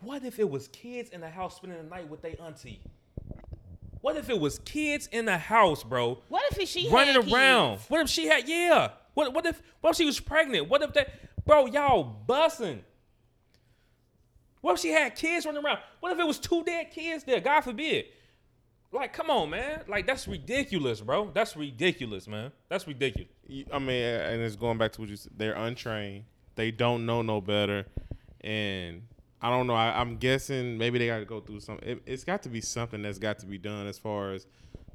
What 0.00 0.24
if 0.24 0.38
it 0.38 0.48
was 0.48 0.68
kids 0.68 1.10
in 1.10 1.20
the 1.20 1.30
house 1.30 1.56
spending 1.56 1.78
the 1.78 1.88
night 1.88 2.08
with 2.08 2.22
their 2.22 2.34
auntie? 2.42 2.80
What 4.00 4.16
if 4.16 4.30
it 4.30 4.38
was 4.38 4.58
kids 4.60 5.08
in 5.12 5.24
the 5.24 5.38
house, 5.38 5.82
bro? 5.82 6.18
What 6.28 6.42
if 6.52 6.68
she 6.68 6.88
running 6.90 7.14
had 7.14 7.32
around? 7.32 7.76
kids? 7.76 7.90
What 7.90 8.00
if 8.00 8.08
she 8.08 8.26
had 8.26 8.48
yeah? 8.48 8.90
What 9.14 9.32
what 9.32 9.46
if 9.46 9.62
what 9.80 9.90
if 9.90 9.96
she 9.96 10.04
was 10.04 10.20
pregnant? 10.20 10.68
What 10.68 10.82
if 10.82 10.92
that 10.94 11.08
bro, 11.44 11.66
y'all 11.66 12.16
bussing? 12.26 12.80
What 14.60 14.74
if 14.74 14.80
she 14.80 14.90
had 14.90 15.14
kids 15.14 15.46
running 15.46 15.64
around? 15.64 15.78
What 16.00 16.12
if 16.12 16.18
it 16.18 16.26
was 16.26 16.38
two 16.38 16.64
dead 16.64 16.90
kids 16.90 17.24
there? 17.24 17.40
God 17.40 17.60
forbid. 17.60 18.06
Like, 18.90 19.12
come 19.12 19.30
on, 19.30 19.50
man. 19.50 19.82
Like, 19.86 20.06
that's 20.06 20.26
ridiculous, 20.26 21.00
bro. 21.00 21.30
That's 21.34 21.56
ridiculous, 21.56 22.26
man. 22.26 22.52
That's 22.68 22.86
ridiculous. 22.86 23.28
I 23.72 23.78
mean, 23.78 24.02
and 24.02 24.42
it's 24.42 24.56
going 24.56 24.78
back 24.78 24.92
to 24.92 25.00
what 25.02 25.10
you 25.10 25.16
said. 25.16 25.32
They're 25.36 25.54
untrained. 25.54 26.24
They 26.54 26.70
don't 26.70 27.06
know 27.06 27.22
no 27.22 27.40
better, 27.40 27.86
and 28.40 29.02
I 29.40 29.50
don't 29.50 29.66
know. 29.66 29.74
I, 29.74 30.00
I'm 30.00 30.16
guessing 30.16 30.76
maybe 30.76 30.98
they 30.98 31.06
got 31.06 31.18
to 31.18 31.24
go 31.24 31.40
through 31.40 31.60
some. 31.60 31.78
It, 31.82 32.02
it's 32.04 32.24
got 32.24 32.42
to 32.44 32.48
be 32.48 32.60
something 32.60 33.02
that's 33.02 33.18
got 33.18 33.38
to 33.40 33.46
be 33.46 33.58
done 33.58 33.86
as 33.86 33.98
far 33.98 34.32
as 34.32 34.46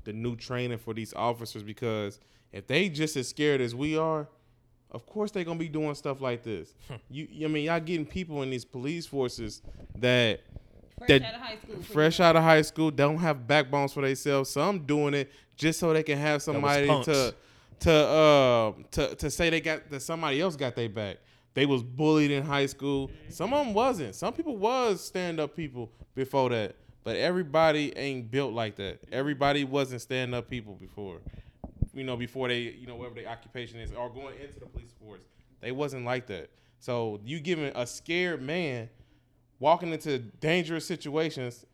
the 0.04 0.14
new 0.14 0.36
training 0.36 0.78
for 0.78 0.94
these 0.94 1.14
officers 1.14 1.64
because 1.64 2.20
if 2.52 2.68
they 2.68 2.90
just 2.90 3.16
as 3.16 3.30
scared 3.30 3.62
as 3.62 3.74
we 3.74 3.98
are, 3.98 4.28
of 4.92 5.06
course 5.06 5.32
they're 5.32 5.44
gonna 5.44 5.60
be 5.60 5.70
doing 5.70 5.96
stuff 5.96 6.22
like 6.22 6.44
this. 6.44 6.74
Hmm. 6.88 6.96
you, 7.10 7.46
I 7.46 7.48
mean, 7.48 7.66
y'all 7.66 7.80
getting 7.80 8.06
people 8.06 8.42
in 8.44 8.50
these 8.50 8.66
police 8.66 9.06
forces 9.06 9.62
that 9.96 10.42
Fresh 11.06 11.22
that 11.22 11.24
out 11.24 11.36
of 11.36 11.42
high 11.42 11.56
school. 11.56 11.76
pretty 11.76 11.94
fresh 11.94 12.20
out 12.20 12.36
of 12.36 12.44
high 12.44 12.62
school 12.62 12.92
don't 12.92 13.18
have 13.18 13.48
backbones 13.48 13.94
for 13.94 14.02
themselves. 14.02 14.50
Some 14.50 14.80
doing 14.86 15.14
it 15.14 15.32
just 15.56 15.80
so 15.80 15.94
they 15.94 16.04
can 16.04 16.18
have 16.18 16.42
somebody 16.42 16.88
to 16.88 17.34
to 17.82 17.92
uh 17.92 18.74
to 18.92 19.16
to 19.16 19.30
say 19.30 19.50
they 19.50 19.62
got 19.62 19.90
that 19.90 20.02
somebody 20.02 20.42
else 20.42 20.56
got 20.56 20.76
their 20.76 20.90
back. 20.90 21.18
They 21.54 21.66
was 21.66 21.84
bullied 21.84 22.32
in 22.32 22.44
high 22.44 22.66
school. 22.66 23.12
Some 23.30 23.54
of 23.54 23.66
them 23.66 23.74
wasn't. 23.74 24.16
Some 24.16 24.34
people 24.34 24.58
was 24.58 25.04
stand 25.04 25.40
up 25.40 25.56
people 25.56 25.92
before 26.16 26.50
that, 26.50 26.76
but 27.04 27.16
everybody 27.16 27.96
ain't 27.96 28.32
built 28.32 28.54
like 28.54 28.76
that. 28.78 29.00
Everybody 29.12 29.64
wasn't 29.64 30.02
stand 30.02 30.34
up 30.34 30.50
people 30.50 30.74
before. 30.76 31.20
You 31.94 32.04
know, 32.04 32.18
before 32.18 32.48
they 32.48 32.60
you 32.60 32.88
know 32.88 32.96
whatever 32.96 33.16
their 33.16 33.30
occupation 33.30 33.80
is 33.80 33.92
or 33.92 34.10
going 34.10 34.36
into 34.42 34.60
the 34.60 34.66
police 34.66 34.94
force, 35.00 35.22
they 35.62 35.72
wasn't 35.72 36.06
like 36.06 36.28
that. 36.28 36.50
So 36.80 37.20
you 37.24 37.40
giving 37.40 37.72
a 37.76 37.86
scared 37.86 38.42
man 38.42 38.90
walking 39.64 39.94
into 39.94 40.20
dangerous 40.20 40.86
situations 40.86 41.66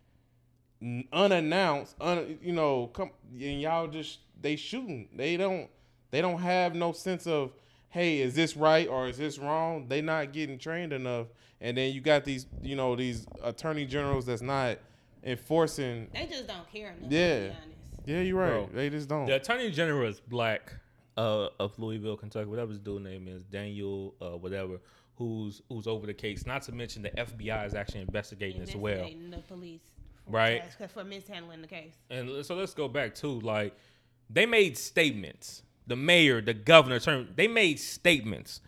unannounced, 1.12 1.96
un, 2.00 2.38
you 2.40 2.54
know, 2.54 2.86
come 2.94 3.10
and 3.32 3.60
y'all 3.60 3.88
just 3.88 4.20
they 4.40 4.56
shooting. 4.56 5.10
They 5.16 5.38
don't 5.38 5.68
they 6.12 6.22
don't 6.22 6.40
have 6.40 6.76
no 6.76 6.92
sense 6.92 7.26
of 7.26 7.52
hey, 7.90 8.20
is 8.20 8.36
this 8.36 8.56
right 8.56 8.88
or 8.88 9.08
is 9.08 9.18
this 9.18 9.40
wrong? 9.40 9.88
They 9.88 10.02
not 10.02 10.34
getting 10.34 10.60
trained 10.60 10.94
enough. 10.94 11.28
And 11.62 11.76
then 11.76 11.92
you 11.92 12.00
got 12.00 12.26
these, 12.26 12.46
you 12.62 12.76
know, 12.76 12.96
these 12.96 13.26
attorney 13.44 13.88
generals 13.88 14.28
that's 14.28 14.44
not 14.44 14.78
enforcing. 15.24 16.10
They 16.14 16.28
just 16.28 16.46
don't 16.46 16.72
care 16.72 16.92
enough. 16.92 17.12
Yeah. 17.12 17.36
To 17.36 17.42
be 17.42 17.50
honest. 17.50 17.68
Yeah, 18.06 18.22
you're 18.22 18.38
right. 18.38 18.50
Bro, 18.52 18.70
they 18.76 18.92
just 18.92 19.10
don't. 19.10 19.26
The 19.26 19.38
attorney 19.38 19.72
general 19.72 20.08
is 20.08 20.20
black 20.20 20.76
uh, 21.18 21.50
of 21.60 21.78
Louisville, 21.80 22.18
Kentucky. 22.18 22.46
Whatever 22.46 22.70
his 22.70 22.80
dude 22.80 23.02
name 23.02 23.28
is, 23.28 23.44
Daniel, 23.46 24.14
uh, 24.22 24.38
whatever, 24.38 24.80
who's 25.20 25.62
who's 25.70 25.86
over 25.86 26.08
the 26.08 26.14
case. 26.16 26.48
Not 26.48 26.64
to 26.64 26.72
mention 26.72 27.04
the 27.04 27.12
FBI 27.12 27.68
is 27.68 27.76
actually 27.76 28.02
investigating 28.02 28.62
as 28.64 28.76
well. 28.76 29.08
The 29.30 29.38
police. 29.48 29.82
for 30.26 30.32
Right. 30.32 30.62
task- 30.78 30.94
For 30.94 31.04
mishandling 31.04 31.62
the 31.62 31.68
case. 31.68 31.94
And 32.10 32.44
so 32.46 32.56
let's 32.56 32.74
go 32.74 32.88
back 32.88 33.14
to 33.16 33.28
like 33.42 33.76
they 34.30 34.48
made 34.48 34.78
statements. 34.78 35.62
The 35.88 35.96
mayor, 35.96 36.40
the 36.42 36.54
governor, 36.54 37.00
they 37.36 37.48
made 37.48 37.80
statements. 37.80 38.62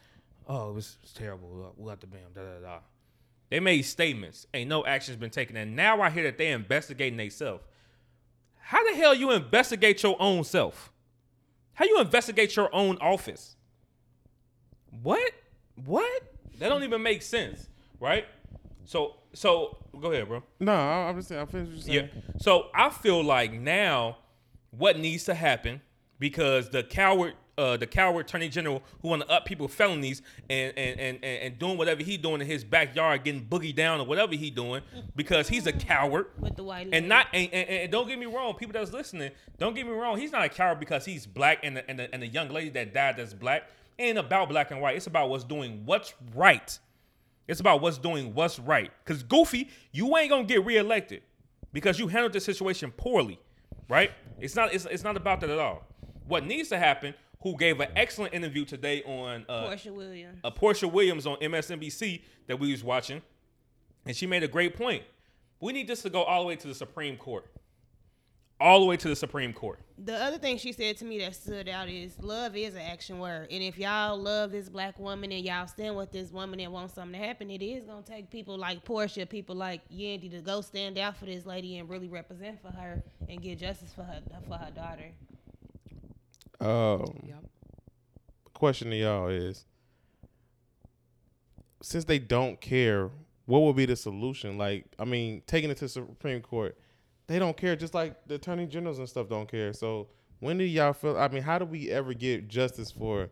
Oh, 0.48 0.72
it 0.72 0.74
was, 0.74 0.98
it 1.00 1.04
was 1.04 1.14
terrible. 1.14 1.74
We 1.78 1.88
got 1.88 2.02
the 2.02 2.08
bam, 2.08 2.22
da 2.34 2.42
da 2.42 2.60
da. 2.62 2.80
They 3.50 3.60
made 3.60 3.84
statements. 3.84 4.48
Ain't 4.54 4.70
no 4.70 4.84
action's 4.86 5.18
been 5.18 5.30
taken. 5.30 5.56
And 5.56 5.76
now 5.76 6.02
I 6.02 6.10
hear 6.10 6.24
that 6.24 6.38
they're 6.38 6.56
investigating 6.56 7.18
themselves. 7.18 7.64
How 8.58 8.84
the 8.90 8.96
hell 8.98 9.14
you 9.14 9.32
investigate 9.32 10.02
your 10.04 10.16
own 10.20 10.44
self? 10.44 10.92
How 11.74 11.86
you 11.86 12.00
investigate 12.02 12.56
your 12.56 12.74
own 12.74 12.98
office? 13.00 13.56
What? 15.04 15.32
What? 15.86 16.31
That 16.62 16.70
don't 16.70 16.84
even 16.84 17.02
make 17.02 17.24
sense, 17.24 17.68
right? 18.00 18.26
So 18.86 19.16
so 19.34 19.78
go 20.00 20.12
ahead, 20.12 20.28
bro. 20.28 20.44
no, 20.60 20.72
I- 20.74 21.10
I'm 21.10 21.16
just 21.16 21.30
saying. 21.30 21.42
I 21.42 21.46
finished 21.46 21.88
what 21.88 21.94
Yeah. 21.94 22.06
So 22.40 22.68
I 22.76 22.90
feel 22.90 23.24
like 23.24 23.52
now 23.54 24.18
what 24.70 24.98
needs 25.00 25.24
to 25.26 25.34
happen 25.34 25.82
because 26.20 26.70
the 26.70 26.84
coward 26.84 27.34
uh, 27.58 27.78
the 27.78 27.86
coward 27.88 28.26
attorney 28.26 28.48
general 28.48 28.82
who 29.02 29.10
want 29.10 29.22
to 29.24 29.30
up 29.30 29.46
people 29.46 29.68
felonies 29.68 30.22
and 30.50 30.72
and, 30.78 31.00
and 31.00 31.18
and 31.24 31.44
and 31.44 31.60
doing 31.60 31.78
whatever 31.78 32.02
he 32.04 32.16
doing 32.18 32.42
in 32.42 32.48
his 32.48 32.64
backyard 32.64 33.24
getting 33.24 33.44
boogie 33.46 33.76
down 33.76 34.00
or 34.00 34.06
whatever 34.06 34.34
he 34.36 34.50
doing 34.52 34.82
because 35.16 35.48
he's 35.50 35.66
a 35.68 35.74
coward 35.74 36.28
With 36.40 36.56
the 36.56 36.64
white 36.64 36.84
and 36.84 36.92
lady. 36.92 37.08
not 37.08 37.28
and, 37.34 37.50
and, 37.54 37.70
and 37.70 37.92
don't 37.92 38.08
get 38.08 38.18
me 38.20 38.26
wrong 38.28 38.54
people 38.54 38.74
that's 38.74 38.94
listening 38.94 39.32
don't 39.60 39.76
get 39.76 39.86
me 39.88 39.92
wrong 39.94 40.18
he's 40.18 40.32
not 40.32 40.46
a 40.46 40.50
coward 40.50 40.80
because 40.80 41.06
he's 41.06 41.26
black 41.26 41.60
and 41.64 41.78
the, 41.78 41.90
and 41.90 42.00
the, 42.00 42.14
and 42.14 42.22
the 42.24 42.28
young 42.28 42.50
lady 42.50 42.70
that 42.70 42.94
died 42.94 43.18
that's 43.18 43.34
black 43.34 43.64
ain't 44.02 44.18
about 44.18 44.50
black 44.50 44.72
and 44.72 44.82
white 44.82 44.96
it's 44.96 45.08
about 45.08 45.30
what's 45.30 45.44
doing 45.44 45.84
what's 45.86 46.14
right 46.36 46.80
it's 47.52 47.60
about 47.60 47.82
what's 47.82 47.98
doing 47.98 48.34
what's 48.34 48.60
right. 48.60 48.92
Because 49.04 49.24
Goofy, 49.24 49.70
you 49.92 50.16
ain't 50.16 50.30
gonna 50.30 50.46
get 50.46 50.66
reelected 50.66 51.22
because 51.74 52.00
you 52.00 52.08
handled 52.08 52.32
the 52.32 52.40
situation 52.40 52.92
poorly, 52.96 53.42
right? 53.90 54.12
It's 54.40 54.56
not. 54.56 54.74
It's, 54.74 54.86
it's 54.86 55.04
not 55.04 55.18
about 55.18 55.42
that 55.42 55.50
at 55.50 55.60
all. 55.60 55.84
What 56.28 56.46
needs 56.46 56.70
to 56.70 56.78
happen? 56.78 57.14
Who 57.42 57.58
gave 57.58 57.82
an 57.82 57.90
excellent 57.96 58.34
interview 58.34 58.64
today 58.64 59.04
on 59.04 59.46
uh, 59.50 59.64
Porsha 59.64 59.92
Williams. 59.92 60.40
uh, 60.46 60.52
Porsha 60.52 60.90
Williams 60.90 61.28
on 61.28 61.36
MSNBC 61.38 62.22
that 62.48 62.58
we 62.58 62.72
was 62.72 62.86
watching, 62.86 63.22
and 64.06 64.16
she 64.16 64.28
made 64.28 64.44
a 64.44 64.48
great 64.48 64.78
point. 64.78 65.04
We 65.60 65.74
need 65.74 65.90
this 65.90 66.04
to 66.04 66.10
go 66.10 66.24
all 66.24 66.44
the 66.44 66.48
way 66.48 66.56
to 66.56 66.68
the 66.70 66.76
Supreme 66.76 67.18
Court, 67.18 67.46
all 68.62 68.80
the 68.80 68.86
way 68.86 68.96
to 68.98 69.08
the 69.08 69.16
Supreme 69.16 69.52
Court. 69.54 69.80
The 69.98 70.16
other 70.16 70.38
thing 70.38 70.58
she 70.58 70.72
said 70.72 70.98
to 70.98 71.06
me 71.06 71.20
that 71.20 71.36
stood 71.36 71.68
out 71.68 71.90
is 71.90 72.18
love 72.22 72.56
is 72.56 72.76
an 72.76 72.82
action 72.82 73.20
word. 73.20 73.48
And 73.52 73.62
if 73.64 73.78
y'all 73.78 74.18
love 74.18 74.52
this 74.52 74.70
black 74.70 74.98
woman 75.00 75.32
and 75.32 75.44
y'all 75.44 75.68
stand 75.68 75.96
with 75.98 76.12
this 76.12 76.32
woman 76.32 76.60
and 76.60 76.72
want 76.72 76.92
something 76.92 77.20
to 77.20 77.26
happen, 77.26 77.50
it 77.50 77.62
is 77.62 77.86
gonna 77.86 78.02
take 78.04 78.30
people 78.30 78.58
like 78.58 78.86
Porsha, 78.86 79.28
people 79.28 79.56
like 79.56 79.82
Yandy 79.90 80.30
to 80.32 80.42
go 80.42 80.62
stand 80.62 80.98
out 80.98 81.18
for 81.18 81.26
this 81.26 81.46
lady 81.46 81.78
and 81.80 81.90
really 81.90 82.08
represent 82.08 82.62
for 82.62 82.70
her 82.72 83.04
and 83.28 83.42
get 83.42 83.60
justice 83.60 83.92
for 83.94 84.04
her 84.04 84.22
for 84.48 84.56
her 84.56 84.72
daughter. 84.72 85.12
Um, 86.60 87.20
Yep. 87.28 87.44
question 88.54 88.92
to 88.92 88.96
y'all 88.96 89.28
is 89.28 89.66
since 91.82 92.06
they 92.06 92.20
don't 92.20 92.62
care, 92.62 93.10
what 93.46 93.60
would 93.62 93.76
be 93.76 93.86
the 93.86 93.96
solution? 93.96 94.58
Like, 94.58 94.86
I 95.00 95.06
mean, 95.06 95.42
taking 95.48 95.72
it 95.72 95.78
to 95.78 95.86
the 95.86 95.90
Supreme 95.90 96.42
Court, 96.42 96.78
they 97.28 97.40
don't 97.40 97.56
care, 97.56 97.76
just 97.76 97.94
like 97.94 98.28
the 98.28 98.36
attorney 98.36 98.66
generals 98.66 99.00
and 99.00 99.08
stuff 99.08 99.30
don't 99.30 99.50
care. 99.50 99.74
So 99.74 100.08
when 100.40 100.58
do 100.58 100.64
y'all 100.64 100.94
feel? 100.94 101.18
I 101.18 101.28
mean, 101.28 101.44
how 101.44 101.60
do 101.60 101.66
we 101.66 101.90
ever 101.90 102.14
get 102.14 102.48
justice 102.48 102.92
for, 102.92 103.30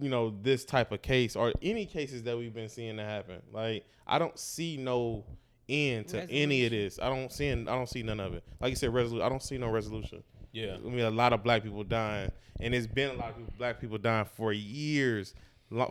you 0.00 0.08
know, 0.08 0.34
this 0.42 0.64
type 0.64 0.92
of 0.92 1.02
case 1.02 1.36
or 1.36 1.52
any 1.62 1.84
cases 1.84 2.22
that 2.22 2.38
we've 2.38 2.54
been 2.54 2.68
seeing 2.68 2.96
to 2.96 3.04
happen? 3.04 3.42
Like, 3.52 3.84
I 4.06 4.18
don't 4.18 4.38
see 4.38 4.76
no 4.76 5.24
end 5.68 6.08
to 6.08 6.28
any 6.30 6.64
of 6.64 6.70
this. 6.70 6.98
I 7.00 7.08
don't 7.08 7.30
see. 7.30 7.50
I 7.50 7.54
don't 7.54 7.88
see 7.88 8.02
none 8.02 8.20
of 8.20 8.34
it. 8.34 8.44
Like 8.60 8.70
you 8.70 8.76
said, 8.76 8.92
resolution. 8.94 9.26
I 9.26 9.28
don't 9.28 9.42
see 9.42 9.58
no 9.58 9.68
resolution. 9.68 10.22
Yeah. 10.52 10.76
I 10.84 10.88
mean, 10.88 11.00
a 11.00 11.10
lot 11.10 11.32
of 11.32 11.44
black 11.44 11.62
people 11.62 11.84
dying, 11.84 12.32
and 12.60 12.74
it's 12.74 12.86
been 12.86 13.10
a 13.10 13.14
lot 13.14 13.30
of 13.30 13.36
people, 13.36 13.54
black 13.56 13.80
people 13.80 13.98
dying 13.98 14.26
for 14.36 14.52
years, 14.52 15.34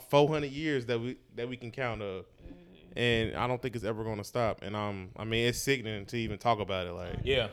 four 0.10 0.28
hundred 0.28 0.52
years 0.52 0.86
that 0.88 1.00
we 1.00 1.18
that 1.36 1.48
we 1.48 1.56
can 1.56 1.72
count 1.72 2.02
of, 2.02 2.26
mm-hmm. 2.26 2.69
And 2.96 3.36
I 3.36 3.48
don't 3.48 3.62
think 3.62 3.76
it's 3.76 3.86
ever 3.86 4.04
going 4.04 4.18
to 4.18 4.24
stop. 4.24 4.62
And 4.62 4.76
um, 4.76 5.10
I 5.18 5.24
mean, 5.24 5.48
it's 5.48 5.60
sickening 5.60 6.06
to 6.08 6.18
even 6.18 6.38
talk 6.38 6.60
about 6.60 6.88
it. 6.88 6.92
Like, 6.94 7.20
Yeah. 7.24 7.48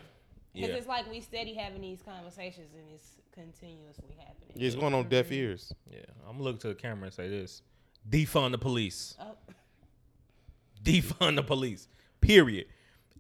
Because 0.53 0.71
Yeah. 0.71 0.77
it's 0.77 0.87
like 0.87 1.11
we 1.11 1.21
steady 1.21 1.55
having 1.55 1.83
these 1.83 2.01
conversations 2.03 2.69
and 2.75 2.85
it's 2.95 3.11
continuously 3.33 4.15
happening. 4.19 4.53
Yeah, 4.55 4.67
it's 4.69 4.77
going 4.77 4.95
on 4.95 5.09
deaf 5.09 5.31
ears. 5.31 5.73
Yeah. 5.91 5.99
I'm 6.27 6.33
gonna 6.39 6.45
look 6.45 6.61
to 6.61 6.69
the 6.69 6.75
camera 6.75 7.05
and 7.07 7.13
say 7.15 7.29
this: 7.29 7.61
defund 8.09 8.53
the 8.53 8.59
police. 8.59 9.17
Oh, 9.21 9.37
defund 10.83 11.37
the 11.37 11.43
police. 11.43 11.89
Period. 12.21 12.67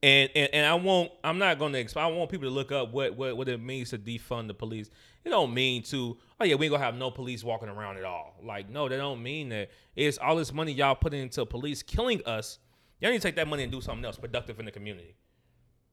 And 0.07 0.31
and, 0.37 0.55
and 0.55 0.67
I 0.67 0.75
won't. 0.75 1.11
I'm 1.25 1.39
not 1.39 1.59
going 1.59 1.73
to. 1.73 1.85
Exp- 1.85 1.97
I 1.97 2.07
want 2.07 2.31
people 2.31 2.49
to 2.49 2.55
look 2.55 2.71
up 2.71 2.93
what, 2.93 3.17
what 3.17 3.37
what 3.37 3.49
it 3.49 3.61
means 3.61 3.91
to 3.91 3.99
defund 3.99 4.47
the 4.47 4.55
police. 4.55 4.89
It 5.25 5.31
don't 5.31 5.53
mean 5.53 5.83
to. 5.85 6.17
Oh 6.41 6.45
yeah, 6.45 6.55
we 6.55 6.67
ain't 6.67 6.73
gonna 6.73 6.85
have 6.85 6.95
no 6.95 7.11
police 7.11 7.43
walking 7.43 7.69
around 7.69 7.97
at 7.97 8.05
all. 8.05 8.37
Like 8.41 8.71
no, 8.71 8.89
they 8.89 8.99
don't 8.99 9.21
mean 9.21 9.49
that. 9.49 9.71
It's 9.97 10.17
all 10.17 10.37
this 10.37 10.53
money 10.53 10.71
y'all 10.71 10.95
put 10.95 11.13
into 11.13 11.45
police 11.45 11.83
killing 11.83 12.23
us. 12.25 12.61
Y'all 13.01 13.11
need 13.11 13.21
to 13.21 13.23
take 13.27 13.35
that 13.35 13.49
money 13.49 13.65
and 13.65 13.73
do 13.73 13.81
something 13.81 14.05
else 14.05 14.17
productive 14.17 14.61
in 14.61 14.67
the 14.67 14.71
community. 14.71 15.17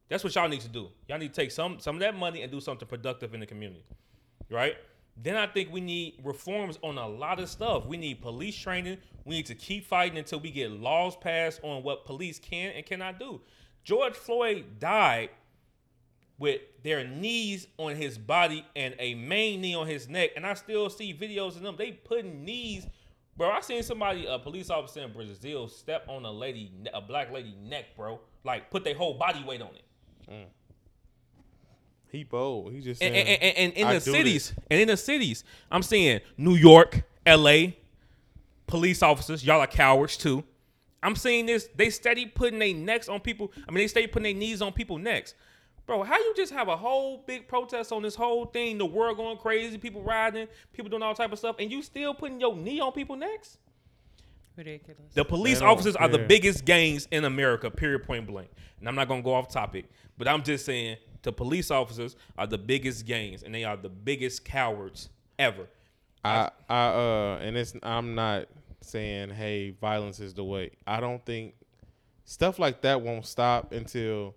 That's 0.10 0.24
what 0.24 0.36
y'all 0.36 0.48
need 0.48 0.62
to 0.62 0.70
do. 0.70 0.90
Y'all 1.10 1.18
need 1.18 1.34
to 1.34 1.42
take 1.42 1.50
some 1.50 1.80
some 1.80 1.96
of 1.96 2.02
that 2.02 2.16
money 2.16 2.44
and 2.44 2.52
do 2.52 2.62
something 2.62 2.88
productive 2.88 3.34
in 3.34 3.40
the 3.40 3.48
community, 3.48 3.84
right? 4.52 4.76
Then 5.18 5.38
I 5.38 5.48
think 5.48 5.72
we 5.72 5.82
need 5.82 6.20
reforms 6.24 6.78
on 6.84 7.00
a 7.00 7.08
lot 7.08 7.40
of 7.40 7.50
stuff. 7.50 7.88
We 7.88 7.98
need 7.98 8.22
police 8.22 8.56
training. 8.56 9.00
We 9.26 9.38
need 9.38 9.48
to 9.48 9.56
keep 9.56 9.86
fighting 9.86 10.20
until 10.20 10.40
we 10.40 10.52
get 10.52 10.70
laws 10.70 11.16
passed 11.16 11.62
on 11.64 11.82
what 11.82 12.06
police 12.06 12.38
can 12.38 12.74
and 12.74 12.86
cannot 12.86 13.18
do. 13.18 13.42
George 13.84 14.14
Floyd 14.14 14.66
died 14.80 15.30
with 16.38 16.62
their 16.84 17.08
knees 17.08 17.68
on 17.78 17.96
his 17.96 18.18
body 18.18 18.66
and 18.76 18.96
a 19.00 19.16
main 19.16 19.62
knee 19.62 19.76
on 19.76 19.88
his 19.88 20.10
neck, 20.10 20.32
and 20.36 20.46
I 20.46 20.54
still 20.56 20.90
see 20.90 21.14
videos 21.14 21.56
of 21.56 21.62
them. 21.62 21.76
They 21.78 21.92
putting 21.92 22.44
knees. 22.44 22.88
Bro, 23.36 23.50
I 23.50 23.62
seen 23.62 23.82
somebody, 23.84 24.26
a 24.28 24.38
police 24.38 24.70
officer 24.70 25.02
in 25.02 25.12
Brazil, 25.12 25.68
step 25.68 26.06
on 26.08 26.24
a 26.26 26.32
lady, 26.32 26.72
a 26.94 27.02
black 27.02 27.32
lady 27.32 27.56
neck, 27.62 27.96
bro. 27.96 28.20
Like 28.44 28.70
put 28.70 28.84
their 28.84 28.96
whole 28.96 29.16
body 29.16 29.44
weight 29.44 29.62
on 29.62 29.70
it. 29.70 30.32
Mm. 30.32 30.46
He 32.10 32.24
bold. 32.24 32.72
He 32.72 32.82
just 32.82 33.02
and, 33.02 33.14
saying, 33.14 33.28
and, 33.28 33.44
and, 33.44 33.58
and 33.58 33.74
in 33.74 33.88
the 33.96 34.02
cities, 34.02 34.50
this. 34.50 34.66
and 34.70 34.80
in 34.82 34.88
the 34.88 34.98
cities, 34.98 35.44
I'm 35.72 35.82
seeing 35.82 36.20
New 36.38 36.56
York, 36.56 37.04
L.A., 37.26 37.78
police 38.68 39.02
officers. 39.02 39.44
Y'all 39.44 39.62
are 39.62 39.68
cowards 39.68 40.16
too. 40.16 40.44
I'm 41.04 41.16
seeing 41.16 41.46
this. 41.46 41.70
They 41.76 41.90
steady 41.90 42.26
putting 42.26 42.60
their 42.60 42.74
necks 42.74 43.10
on 43.10 43.20
people. 43.20 43.52
I 43.68 43.72
mean, 43.72 43.84
they 43.84 43.88
steady 43.88 44.08
putting 44.08 44.24
their 44.24 44.40
knees 44.40 44.62
on 44.62 44.72
people's 44.74 45.02
necks. 45.02 45.36
Bro, 45.86 46.04
how 46.04 46.18
you 46.18 46.34
just 46.36 46.54
have 46.54 46.70
a 46.70 46.78
whole 46.78 47.24
big 47.28 47.48
protest 47.48 47.92
on 47.92 48.02
this 48.02 48.16
whole 48.16 48.46
thing? 48.46 48.78
The 48.78 48.86
world 48.86 49.18
going 49.18 49.38
crazy, 49.38 49.78
people 49.78 50.02
riding, 50.02 50.48
people 50.72 50.90
doing 50.90 51.04
all 51.04 51.14
type 51.14 51.34
of 51.34 51.40
stuff, 51.40 51.58
and 51.60 51.70
you 51.70 51.82
still 51.82 52.14
putting 52.14 52.40
your 52.40 52.56
knee 52.56 52.80
on 52.80 52.94
people's 52.94 53.20
necks? 53.20 53.58
Ridiculous. 54.56 55.14
The 55.14 55.26
police 55.26 55.56
They 55.56 55.66
don't 55.66 55.72
officers 55.72 55.96
are 55.98 56.08
the 56.08 56.20
biggest 56.20 56.64
gangs 56.64 57.08
in 57.12 57.26
America, 57.26 57.70
period, 57.70 58.04
point 58.04 58.28
blank. 58.28 58.50
And 58.80 58.88
I'm 58.88 58.96
not 58.96 59.08
gonna 59.10 59.22
go 59.22 59.34
off 59.34 59.50
topic, 59.50 59.90
but 60.18 60.28
I'm 60.28 60.44
just 60.44 60.66
saying 60.66 60.98
the 61.24 61.34
police 61.34 61.72
officers 61.72 62.16
are 62.38 62.48
the 62.48 62.58
biggest 62.58 63.06
gangs, 63.06 63.44
and 63.44 63.54
they 63.54 63.64
are 63.64 63.76
the 63.76 63.90
biggest 63.90 64.46
cowards 64.46 65.10
ever. 65.40 65.68
I, 66.24 66.50
I, 66.70 66.86
uh, 66.86 67.40
and 67.42 67.58
it's. 67.58 67.74
I'm 67.84 68.16
not 68.16 68.46
saying, 68.84 69.30
hey, 69.32 69.72
violence 69.82 70.20
is 70.20 70.34
the 70.34 70.44
way. 70.44 70.72
I 70.88 71.00
don't 71.00 71.24
think 71.26 71.56
stuff 72.26 72.60
like 72.60 72.82
that 72.82 73.02
won't 73.02 73.26
stop 73.26 73.72
until 73.72 74.36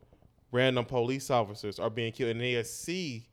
random 0.53 0.85
police 0.85 1.31
officers 1.31 1.79
are 1.79 1.91
being 1.91 2.13
killed, 2.13 2.31
and 2.33 2.41
they 2.41 2.63
see 2.63 3.27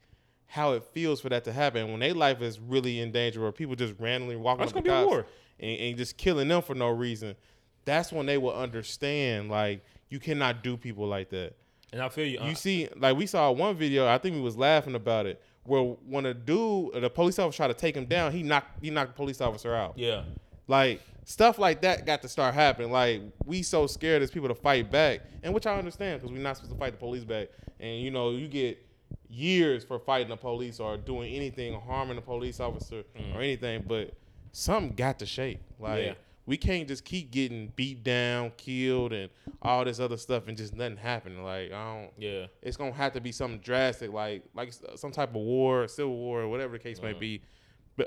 how 0.47 0.73
it 0.73 0.83
feels 0.93 1.19
for 1.21 1.29
that 1.29 1.43
to 1.45 1.51
happen. 1.53 1.89
When 1.91 1.99
their 1.99 2.13
life 2.13 2.41
is 2.41 2.59
really 2.59 2.99
in 2.99 3.11
danger, 3.11 3.43
or 3.45 3.51
people 3.51 3.75
just 3.75 3.95
randomly 3.99 4.35
walking 4.35 4.65
up 4.65 4.73
gonna 4.73 4.83
to 4.83 4.89
be 4.89 4.89
a 4.89 5.17
cops 5.21 5.29
and, 5.59 5.79
and 5.79 5.97
just 5.97 6.17
killing 6.17 6.47
them 6.47 6.61
for 6.61 6.75
no 6.75 6.89
reason, 6.89 7.35
that's 7.85 8.11
when 8.11 8.25
they 8.25 8.37
will 8.37 8.53
understand. 8.53 9.49
Like 9.49 9.83
you 10.09 10.19
cannot 10.19 10.63
do 10.63 10.77
people 10.77 11.07
like 11.07 11.29
that. 11.29 11.53
And 11.91 12.01
I 12.01 12.09
feel 12.09 12.25
you. 12.27 12.39
uh, 12.39 12.45
You 12.47 12.55
see, 12.55 12.87
like 12.97 13.15
we 13.17 13.25
saw 13.25 13.51
one 13.51 13.75
video. 13.75 14.07
I 14.07 14.17
think 14.17 14.35
we 14.35 14.41
was 14.41 14.57
laughing 14.57 14.95
about 14.95 15.25
it, 15.25 15.41
where 15.63 15.81
when 15.81 16.25
a 16.25 16.33
dude, 16.33 16.93
the 17.01 17.09
police 17.09 17.37
officer 17.39 17.57
tried 17.57 17.67
to 17.67 17.73
take 17.75 17.95
him 17.95 18.05
down, 18.05 18.31
he 18.31 18.43
knocked 18.43 18.83
he 18.83 18.89
knocked 18.89 19.11
the 19.13 19.15
police 19.17 19.41
officer 19.41 19.73
out. 19.75 19.93
yeah, 19.97 20.23
Like 20.67 21.01
stuff 21.25 21.57
like 21.57 21.81
that 21.81 22.05
got 22.05 22.21
to 22.21 22.29
start 22.29 22.53
happening. 22.53 22.91
Like 22.91 23.21
we 23.45 23.63
so 23.63 23.87
scared 23.87 24.21
as 24.21 24.31
people 24.31 24.49
to 24.49 24.55
fight 24.55 24.91
back, 24.91 25.21
and 25.41 25.53
which 25.53 25.67
I 25.67 25.77
understand 25.77 26.21
because 26.21 26.31
we're 26.31 26.41
not 26.41 26.57
supposed 26.57 26.73
to 26.73 26.79
fight 26.79 26.93
the 26.93 26.99
police 26.99 27.23
back. 27.23 27.49
And 27.79 28.01
you 28.01 28.11
know, 28.11 28.31
you 28.31 28.47
get 28.47 28.83
years 29.29 29.83
for 29.83 29.99
fighting 29.99 30.29
the 30.29 30.37
police 30.37 30.79
or 30.79 30.97
doing 30.97 31.33
anything 31.33 31.73
or 31.73 31.81
harming 31.81 32.17
a 32.17 32.21
police 32.21 32.59
officer 32.59 32.99
or 32.99 33.21
mm-hmm. 33.21 33.37
anything, 33.37 33.83
but 33.87 34.13
something 34.51 34.93
got 34.95 35.19
to 35.19 35.25
shake. 35.25 35.59
Like 35.79 36.05
Yeah. 36.05 36.13
we 36.45 36.57
can't 36.57 36.87
just 36.87 37.03
keep 37.03 37.31
getting 37.31 37.73
beat 37.75 38.03
down, 38.03 38.51
killed, 38.57 39.13
and 39.13 39.29
all 39.61 39.83
this 39.83 39.99
other 39.99 40.17
stuff, 40.17 40.47
and 40.47 40.57
just 40.57 40.75
nothing 40.75 40.97
happening. 40.97 41.43
Like 41.43 41.71
I 41.71 41.95
don't. 41.95 42.11
yeah. 42.17 42.45
It's 42.61 42.77
gonna 42.77 42.93
have 42.93 43.13
to 43.13 43.21
be 43.21 43.31
something 43.31 43.59
drastic, 43.59 44.11
like 44.11 44.43
like 44.53 44.73
some 44.95 45.11
type 45.11 45.29
of 45.29 45.41
war, 45.41 45.87
civil 45.87 46.15
war, 46.15 46.41
or 46.41 46.47
whatever 46.47 46.77
the 46.77 46.83
case 46.83 47.01
may 47.01 47.13
be, 47.13 47.41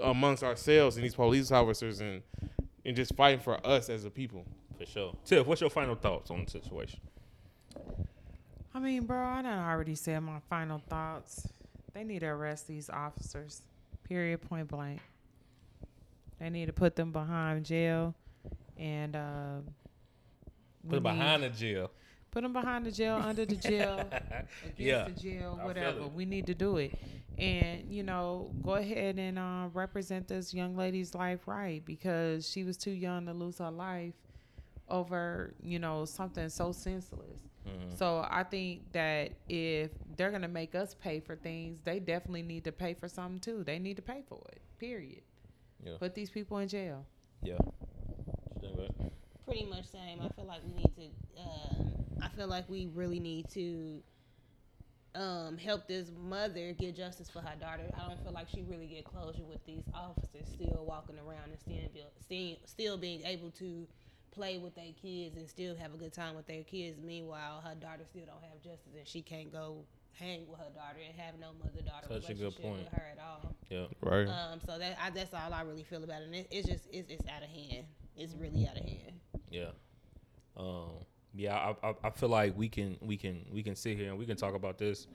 amongst 0.00 0.42
ourselves 0.42 0.96
and 0.96 1.04
these 1.04 1.14
police 1.14 1.50
officers, 1.52 2.00
and 2.00 2.22
and 2.84 2.96
just 2.96 3.14
fighting 3.14 3.40
for 3.40 3.64
us 3.66 3.88
as 3.88 4.04
a 4.04 4.10
people. 4.10 4.44
For 4.78 4.86
sure. 4.86 5.16
Tiff, 5.24 5.46
what's 5.46 5.60
your 5.60 5.70
final 5.70 5.94
thoughts 5.94 6.30
on 6.30 6.44
the 6.44 6.50
situation? 6.50 7.00
I 8.74 8.78
mean, 8.78 9.06
bro, 9.06 9.18
I 9.18 9.42
done 9.42 9.58
already 9.58 9.94
said 9.94 10.20
my 10.20 10.38
final 10.50 10.78
thoughts. 10.88 11.48
They 11.94 12.04
need 12.04 12.20
to 12.20 12.26
arrest 12.26 12.68
these 12.68 12.90
officers. 12.90 13.62
Period. 14.04 14.42
Point 14.42 14.68
blank. 14.68 15.00
They 16.38 16.50
need 16.50 16.66
to 16.66 16.72
put 16.74 16.94
them 16.94 17.10
behind 17.10 17.64
jail, 17.64 18.14
and 18.76 19.16
uh, 19.16 19.60
Put 20.86 20.96
them 20.96 21.02
behind 21.02 21.42
the 21.42 21.48
jail. 21.48 21.90
Put 22.36 22.42
them 22.42 22.52
behind 22.52 22.84
the 22.84 22.92
jail, 22.92 23.16
under 23.16 23.46
the 23.46 23.56
jail, 23.56 23.98
against 24.12 24.78
Yeah, 24.78 25.04
the 25.04 25.18
jail, 25.18 25.58
whatever. 25.62 26.06
We 26.06 26.26
need 26.26 26.44
to 26.48 26.54
do 26.54 26.76
it, 26.76 26.92
and 27.38 27.90
you 27.90 28.02
know, 28.02 28.50
go 28.62 28.74
ahead 28.74 29.18
and 29.18 29.38
uh, 29.38 29.68
represent 29.72 30.28
this 30.28 30.52
young 30.52 30.76
lady's 30.76 31.14
life 31.14 31.48
right 31.48 31.82
because 31.82 32.46
she 32.46 32.62
was 32.62 32.76
too 32.76 32.90
young 32.90 33.24
to 33.24 33.32
lose 33.32 33.56
her 33.56 33.70
life 33.70 34.12
over 34.90 35.54
you 35.62 35.78
know 35.78 36.04
something 36.04 36.50
so 36.50 36.72
senseless. 36.72 37.40
Mm-hmm. 37.66 37.96
So 37.96 38.26
I 38.30 38.42
think 38.42 38.92
that 38.92 39.32
if 39.48 39.92
they're 40.18 40.30
gonna 40.30 40.46
make 40.46 40.74
us 40.74 40.94
pay 40.94 41.20
for 41.20 41.36
things, 41.36 41.78
they 41.84 42.00
definitely 42.00 42.42
need 42.42 42.64
to 42.64 42.72
pay 42.72 42.92
for 42.92 43.08
something 43.08 43.40
too. 43.40 43.64
They 43.64 43.78
need 43.78 43.96
to 43.96 44.02
pay 44.02 44.20
for 44.28 44.42
it. 44.52 44.60
Period. 44.78 45.22
Yeah. 45.82 45.92
Put 45.98 46.14
these 46.14 46.28
people 46.28 46.58
in 46.58 46.68
jail. 46.68 47.06
Yeah. 47.42 47.54
What 47.54 48.62
you 48.62 48.76
think, 48.76 48.98
bud? 48.98 49.10
pretty 49.46 49.64
much 49.64 49.86
same. 49.86 50.20
I 50.20 50.28
feel 50.30 50.44
like 50.44 50.60
we 50.66 50.74
need 50.74 50.94
to. 50.96 51.40
Um, 51.40 52.05
I 52.22 52.28
feel 52.28 52.46
like 52.48 52.68
we 52.68 52.88
really 52.94 53.20
need 53.20 53.48
to 53.50 54.02
um, 55.14 55.56
help 55.58 55.86
this 55.86 56.10
mother 56.18 56.72
get 56.72 56.96
justice 56.96 57.30
for 57.30 57.40
her 57.40 57.54
daughter. 57.58 57.84
I 57.94 58.08
don't 58.08 58.22
feel 58.22 58.32
like 58.32 58.48
she 58.48 58.62
really 58.62 58.86
get 58.86 59.04
closure 59.04 59.44
with 59.44 59.64
these 59.64 59.84
officers 59.94 60.46
still 60.52 60.84
walking 60.86 61.16
around 61.18 61.50
and 61.50 61.58
still, 61.58 61.90
be- 61.92 62.04
still, 62.20 62.56
still 62.66 62.96
being 62.98 63.22
able 63.24 63.50
to 63.52 63.86
play 64.30 64.58
with 64.58 64.74
their 64.74 64.92
kids 65.00 65.36
and 65.36 65.48
still 65.48 65.74
have 65.76 65.94
a 65.94 65.96
good 65.96 66.12
time 66.12 66.36
with 66.36 66.46
their 66.46 66.62
kids. 66.64 67.00
Meanwhile, 67.02 67.62
her 67.64 67.74
daughter 67.74 68.04
still 68.08 68.26
don't 68.26 68.42
have 68.42 68.62
justice 68.62 68.92
and 68.96 69.08
she 69.08 69.22
can't 69.22 69.50
go 69.50 69.84
hang 70.18 70.46
with 70.48 70.58
her 70.58 70.70
daughter 70.74 70.98
and 71.06 71.18
have 71.18 71.38
no 71.38 71.48
mother 71.58 71.80
daughter 71.82 72.06
Such 72.08 72.30
a 72.30 72.34
good 72.34 72.40
relationship 72.40 72.62
point. 72.62 72.78
with 72.84 72.92
her 72.92 73.06
at 73.12 73.18
all. 73.18 73.54
Yeah. 73.70 73.86
Right. 74.02 74.28
Um, 74.28 74.60
so 74.66 74.78
that 74.78 74.98
I, 75.02 75.10
that's 75.10 75.32
all 75.32 75.52
I 75.52 75.62
really 75.62 75.82
feel 75.84 76.04
about 76.04 76.22
it. 76.22 76.26
And 76.26 76.34
it, 76.34 76.48
it's 76.50 76.68
just 76.68 76.84
it's, 76.92 77.10
it's 77.10 77.26
out 77.28 77.42
of 77.42 77.48
hand. 77.48 77.86
It's 78.16 78.34
really 78.34 78.66
out 78.66 78.76
of 78.76 78.84
hand. 78.84 79.20
Yeah. 79.50 79.70
Um. 80.56 81.04
Yeah. 81.36 81.54
I, 81.82 81.88
I 81.88 81.94
I 82.04 82.10
feel 82.10 82.28
like 82.30 82.56
we 82.56 82.68
can 82.68 82.96
we 83.00 83.16
can 83.16 83.44
we 83.52 83.62
can 83.62 83.76
sit 83.76 83.96
here 83.96 84.10
and 84.10 84.18
we 84.18 84.26
can 84.26 84.36
talk 84.36 84.54
about 84.54 84.78
this, 84.78 85.06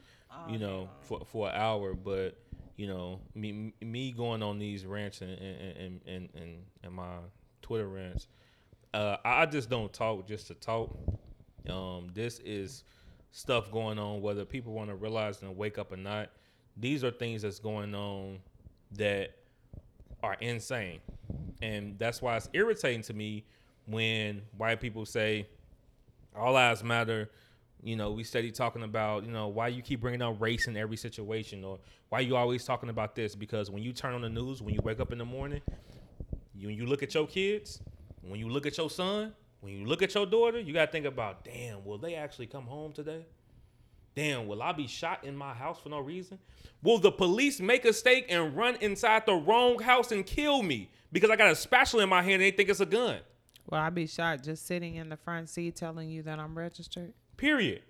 you 0.49 0.59
know, 0.59 0.89
for 1.01 1.21
for 1.25 1.49
an 1.49 1.55
hour. 1.55 1.93
But 1.93 2.37
you 2.77 2.87
know, 2.87 3.19
me 3.35 3.73
me 3.81 4.11
going 4.11 4.43
on 4.43 4.59
these 4.59 4.85
rants 4.85 5.21
and 5.21 5.31
and 5.31 5.77
and 5.77 6.01
and, 6.07 6.29
and, 6.35 6.57
and 6.83 6.93
my 6.93 7.17
Twitter 7.61 7.87
rants, 7.87 8.27
uh, 8.93 9.17
I 9.25 9.45
just 9.45 9.69
don't 9.69 9.91
talk 9.91 10.27
just 10.27 10.47
to 10.47 10.53
talk. 10.55 10.97
Um. 11.69 12.09
This 12.13 12.39
is 12.39 12.83
stuff 13.31 13.71
going 13.71 13.97
on 13.97 14.21
whether 14.21 14.45
people 14.45 14.73
want 14.73 14.89
to 14.89 14.95
realize 14.95 15.41
and 15.41 15.55
wake 15.55 15.77
up 15.77 15.91
or 15.91 15.97
not. 15.97 16.29
These 16.77 17.03
are 17.03 17.11
things 17.11 17.41
that's 17.43 17.59
going 17.59 17.95
on 17.95 18.39
that 18.93 19.31
are 20.23 20.35
insane. 20.41 20.99
And 21.61 21.97
that's 21.97 22.21
why 22.21 22.37
it's 22.37 22.49
irritating 22.53 23.01
to 23.03 23.13
me 23.13 23.45
when 23.85 24.41
white 24.57 24.79
people 24.81 25.05
say 25.05 25.47
all 26.35 26.53
lives 26.53 26.83
matter. 26.83 27.29
You 27.83 27.95
know, 27.95 28.11
we 28.11 28.23
steady 28.23 28.51
talking 28.51 28.83
about, 28.83 29.25
you 29.25 29.31
know, 29.31 29.47
why 29.47 29.69
you 29.69 29.81
keep 29.81 30.01
bringing 30.01 30.21
up 30.21 30.39
race 30.39 30.67
in 30.67 30.77
every 30.77 30.97
situation 30.97 31.63
or 31.63 31.79
why 32.09 32.19
you 32.19 32.35
always 32.35 32.63
talking 32.63 32.89
about 32.89 33.15
this 33.15 33.33
because 33.33 33.71
when 33.71 33.81
you 33.81 33.91
turn 33.91 34.13
on 34.13 34.21
the 34.21 34.29
news, 34.29 34.61
when 34.61 34.73
you 34.73 34.81
wake 34.83 34.99
up 34.99 35.11
in 35.11 35.17
the 35.17 35.25
morning, 35.25 35.61
you, 36.53 36.67
when 36.67 36.77
you 36.77 36.85
look 36.85 37.01
at 37.01 37.13
your 37.13 37.25
kids, 37.25 37.81
when 38.21 38.39
you 38.39 38.49
look 38.49 38.67
at 38.67 38.77
your 38.77 38.89
son, 38.89 39.33
when 39.61 39.73
you 39.73 39.85
look 39.85 40.01
at 40.01 40.13
your 40.13 40.25
daughter, 40.25 40.59
you 40.59 40.73
got 40.73 40.85
to 40.85 40.91
think 40.91 41.05
about, 41.05 41.43
damn, 41.43 41.83
will 41.83 41.97
they 41.97 42.15
actually 42.15 42.47
come 42.47 42.65
home 42.65 42.93
today? 42.93 43.25
Damn, 44.15 44.45
will 44.47 44.61
I 44.61 44.73
be 44.73 44.87
shot 44.87 45.23
in 45.23 45.35
my 45.35 45.53
house 45.53 45.79
for 45.79 45.89
no 45.89 45.99
reason? 45.99 46.37
Will 46.83 46.97
the 46.97 47.11
police 47.11 47.59
make 47.59 47.85
a 47.85 47.93
stake 47.93 48.25
and 48.29 48.55
run 48.55 48.75
inside 48.81 49.25
the 49.25 49.33
wrong 49.33 49.79
house 49.79 50.11
and 50.11 50.25
kill 50.25 50.61
me 50.61 50.91
because 51.11 51.29
I 51.29 51.35
got 51.35 51.49
a 51.49 51.55
spatula 51.55 52.03
in 52.03 52.09
my 52.09 52.21
hand 52.21 52.33
and 52.33 52.43
they 52.43 52.51
think 52.51 52.69
it's 52.69 52.81
a 52.81 52.85
gun? 52.85 53.19
Well, 53.71 53.81
I'd 53.81 53.95
be 53.95 54.05
shot 54.05 54.43
just 54.43 54.67
sitting 54.67 54.95
in 54.95 55.09
the 55.09 55.17
front 55.17 55.49
seat 55.49 55.75
telling 55.75 56.09
you 56.09 56.21
that 56.23 56.37
I'm 56.39 56.55
registered. 56.57 57.13
Period. 57.37 57.81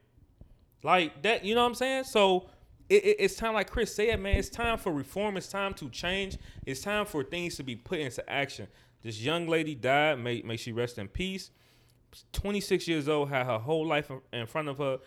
Like 0.83 1.21
that, 1.23 1.43
you 1.43 1.53
know 1.55 1.61
what 1.63 1.69
I'm 1.69 1.75
saying? 1.75 2.03
So 2.05 2.47
it, 2.87 3.03
it- 3.03 3.15
it's 3.19 3.35
time, 3.35 3.53
like 3.55 3.69
Chris 3.69 3.93
said, 3.93 4.19
man. 4.19 4.37
It's 4.37 4.49
time 4.49 4.77
for 4.77 4.91
reform. 4.93 5.35
It's 5.37 5.47
time 5.47 5.73
to 5.75 5.89
change. 5.89 6.37
It's 6.65 6.81
time 6.81 7.05
for 7.05 7.23
things 7.23 7.55
to 7.57 7.63
be 7.63 7.75
put 7.75 7.99
into 7.99 8.27
action. 8.29 8.67
This 9.01 9.19
young 9.19 9.47
lady 9.47 9.73
died. 9.75 10.19
May 10.19 10.41
may 10.43 10.55
she 10.57 10.71
rest 10.71 10.97
in 10.99 11.07
peace. 11.07 11.49
26 12.33 12.87
years 12.87 13.07
old, 13.09 13.29
had 13.29 13.45
her 13.45 13.57
whole 13.57 13.85
life 13.87 14.11
in- 14.33 14.45
front 14.45 14.67
of 14.67 14.77
her. 14.77 14.99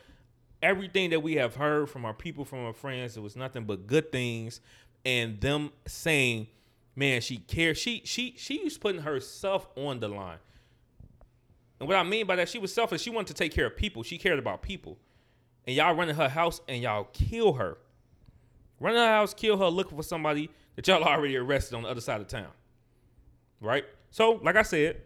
Everything 0.63 1.11
that 1.11 1.21
we 1.21 1.35
have 1.35 1.55
heard 1.57 1.91
from 1.91 2.05
our 2.07 2.15
people, 2.15 2.45
from 2.45 2.61
our 2.65 2.73
friends, 2.73 3.17
it 3.17 3.21
was 3.21 3.37
nothing 3.37 3.65
but 3.65 3.87
good 3.87 4.11
things, 4.11 4.61
and 5.05 5.39
them 5.41 5.71
saying, 5.87 6.47
"Man, 6.97 7.21
she 7.21 7.37
cared. 7.37 7.77
She 7.77 8.01
she 8.05 8.35
she 8.39 8.65
was 8.65 8.79
putting 8.79 9.03
herself 9.03 9.69
on 9.77 10.01
the 10.01 10.09
line." 10.09 10.39
And 11.81 11.89
what 11.89 11.97
I 11.97 12.03
mean 12.03 12.27
by 12.27 12.37
that, 12.37 12.49
she 12.49 12.59
was 12.59 12.73
selfish. 12.73 13.03
She 13.03 13.11
wanted 13.11 13.29
to 13.29 13.35
take 13.35 13.53
care 13.53 13.67
of 13.67 13.77
people. 13.77 14.03
She 14.03 14.19
cared 14.19 14.39
about 14.39 14.63
people. 14.63 14.99
and 15.67 15.75
y'all 15.75 15.95
run 15.95 16.09
in 16.09 16.17
her 16.17 16.29
house 16.29 16.61
and 16.69 16.83
y'all 16.83 17.05
kill 17.13 17.55
her. 17.55 17.79
Run 18.81 18.95
in 18.95 19.01
her 19.01 19.09
house, 19.09 19.33
kill 19.33 19.57
her, 19.57 19.67
looking 19.67 19.97
for 19.97 20.03
somebody 20.03 20.51
that 20.77 20.87
y'all 20.87 21.03
already 21.03 21.37
arrested 21.37 21.75
on 21.75 21.85
the 21.85 21.89
other 21.89 22.01
side 22.01 22.21
of 22.21 22.29
town. 22.29 22.51
Right? 23.61 23.85
So, 24.11 24.41
like 24.43 24.57
I 24.57 24.63
said, 24.63 25.01